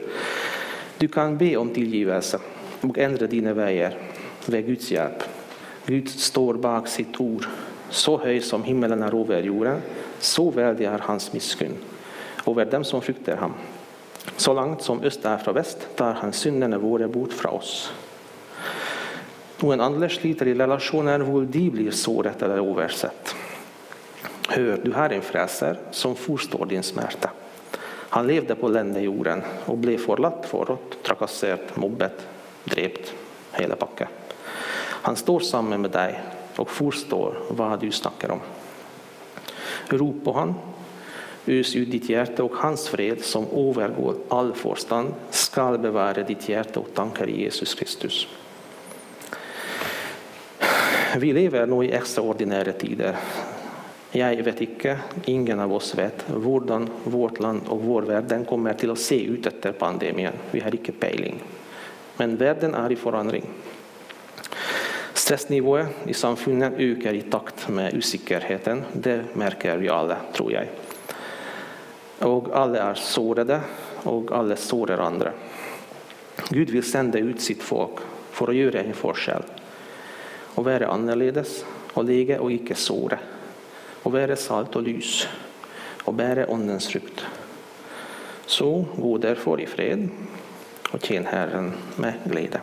du 0.99 1.09
kan 1.09 1.39
be 1.39 1.57
om 1.57 1.69
tillgivelse 1.69 2.39
och 2.81 2.99
ändra 2.99 3.27
dina 3.27 3.55
vägar 3.55 3.95
med 4.47 4.67
Guds 4.67 4.91
hjälp. 4.91 5.23
Gud 5.87 6.09
står 6.09 6.55
bak 6.55 6.89
sitt 6.89 7.21
ord 7.21 7.47
så 7.91 8.19
hög 8.19 8.45
som 8.45 8.65
himmelen 8.65 9.03
är 9.03 9.21
över 9.21 9.43
jorden, 9.43 9.81
så 10.19 10.51
väldig 10.51 10.85
är 10.85 10.99
hans 10.99 11.33
misskund 11.33 11.75
över 12.47 12.65
dem 12.65 12.85
som 12.85 13.03
fruktar 13.03 13.37
ham. 13.37 13.53
Så 14.37 14.55
långt 14.55 14.83
som 14.83 15.03
öst 15.03 15.25
är 15.25 15.39
från 15.39 15.55
väst 15.55 15.97
tar 15.97 16.13
han 16.13 16.33
synderna 16.33 16.79
våra 16.79 17.09
bort 17.09 17.33
från 17.33 17.53
oss. 17.53 17.93
Någon 19.61 19.81
andlig 19.81 20.11
sliter 20.11 20.47
i 20.49 20.55
relationer 20.55 21.19
hvor 21.19 21.45
de 21.45 21.71
blir 21.71 21.91
såret 21.91 22.43
eller 22.43 22.61
oversett. 22.61 23.35
Hör, 24.49 24.81
du 24.85 24.93
har 24.93 25.11
en 25.11 25.23
frälsare 25.23 25.77
som 25.91 26.17
förstår 26.17 26.67
din 26.67 26.83
smärta. 26.83 27.31
Han 28.09 28.27
levde 28.27 28.55
på 28.55 28.99
jorden 28.99 29.43
och 29.65 29.79
blev 29.79 29.99
förlatt, 29.99 30.47
förrått, 30.47 31.03
trakasserad, 31.03 31.61
mobbet, 31.75 32.27
drept, 32.65 33.15
hela 33.53 33.77
packet. 33.77 34.09
Han 34.79 35.17
står 35.17 35.41
samman 35.41 35.81
med 35.81 35.91
dig 35.91 36.21
och 36.57 36.71
förstår 36.71 37.35
vad 37.49 37.81
du 37.81 37.91
snackar 37.91 38.31
om. 38.31 38.41
Rop 39.89 40.25
på 40.25 40.33
han, 40.33 40.55
ös 41.47 41.77
ut 41.77 41.91
ditt 41.91 42.09
hjärta 42.09 42.45
och 42.45 42.55
hans 42.55 42.89
fred 42.89 43.25
som 43.25 43.47
övergår 43.53 44.15
all 44.29 44.55
förstånd 44.55 45.15
skall 45.31 45.79
bevara 45.79 46.23
ditt 46.23 46.49
hjärta 46.49 46.81
och 46.81 46.95
tankar 46.95 47.29
i 47.29 47.41
Jesus 47.41 47.75
Kristus. 47.75 48.29
Vi 51.19 51.33
lever 51.33 51.67
nu 51.67 51.85
i 51.85 51.93
extraordinära 51.93 52.73
tider. 52.73 53.17
Jag 54.13 54.43
vet 54.43 54.61
inte, 54.61 54.99
ingen 55.25 55.61
av 55.61 55.73
oss 55.73 55.95
vet, 55.95 56.25
hur 56.27 56.41
vårt 57.11 57.41
land 57.41 57.61
och 57.69 57.81
vår 57.81 58.03
värld 58.03 58.47
kommer 58.49 58.75
till 58.75 58.91
att 58.91 58.99
se 58.99 59.25
ut 59.25 59.47
efter 59.47 59.73
pandemin. 59.73 60.31
Vi 60.51 60.61
har 60.61 60.75
inte 60.75 60.93
pejling. 60.93 61.43
Men 62.17 62.37
världen 62.37 62.75
är 62.75 62.93
i 62.93 62.97
förändring. 62.97 63.45
Stressnivån 65.13 65.87
i 66.07 66.15
samfundet 66.15 66.73
ökar 66.79 67.13
i 67.13 67.23
takt 67.23 67.69
med 67.69 67.95
osäkerheten. 67.97 68.83
Det 68.93 69.25
märker 69.35 69.77
vi 69.77 69.89
alla, 69.89 70.17
tror 70.33 70.53
jag. 70.53 70.67
Och 72.19 72.57
alla 72.57 72.79
är 72.79 72.95
sårade 72.95 73.61
och 74.03 74.33
alla 74.33 74.57
sårar 74.57 74.99
andra. 74.99 75.33
Gud 76.49 76.71
vill 76.71 76.91
sända 76.91 77.19
ut 77.19 77.41
sitt 77.41 77.63
folk 77.63 77.99
för 78.31 78.49
att 78.49 78.55
göra 78.55 78.81
en 78.81 78.95
forskel. 78.95 79.43
Och 80.55 80.65
vara 80.65 80.89
annorledes 80.89 81.65
och 81.93 82.05
ligga 82.05 82.41
och 82.41 82.53
icke 82.53 82.75
såra. 82.75 83.19
Och 84.03 84.13
vara 84.13 84.37
salt 84.37 84.77
och 84.77 84.83
lys 84.83 85.29
och 86.05 86.15
bära 86.15 86.53
Andens 86.53 86.89
frukt. 86.89 87.25
Så 88.47 88.85
gå 88.97 89.19
därför 89.19 89.61
i 89.61 89.67
fred 89.67 90.09
och 90.93 91.05
tjän 91.05 91.27
Herren 91.27 91.73
med 91.97 92.15
glädje. 92.25 92.61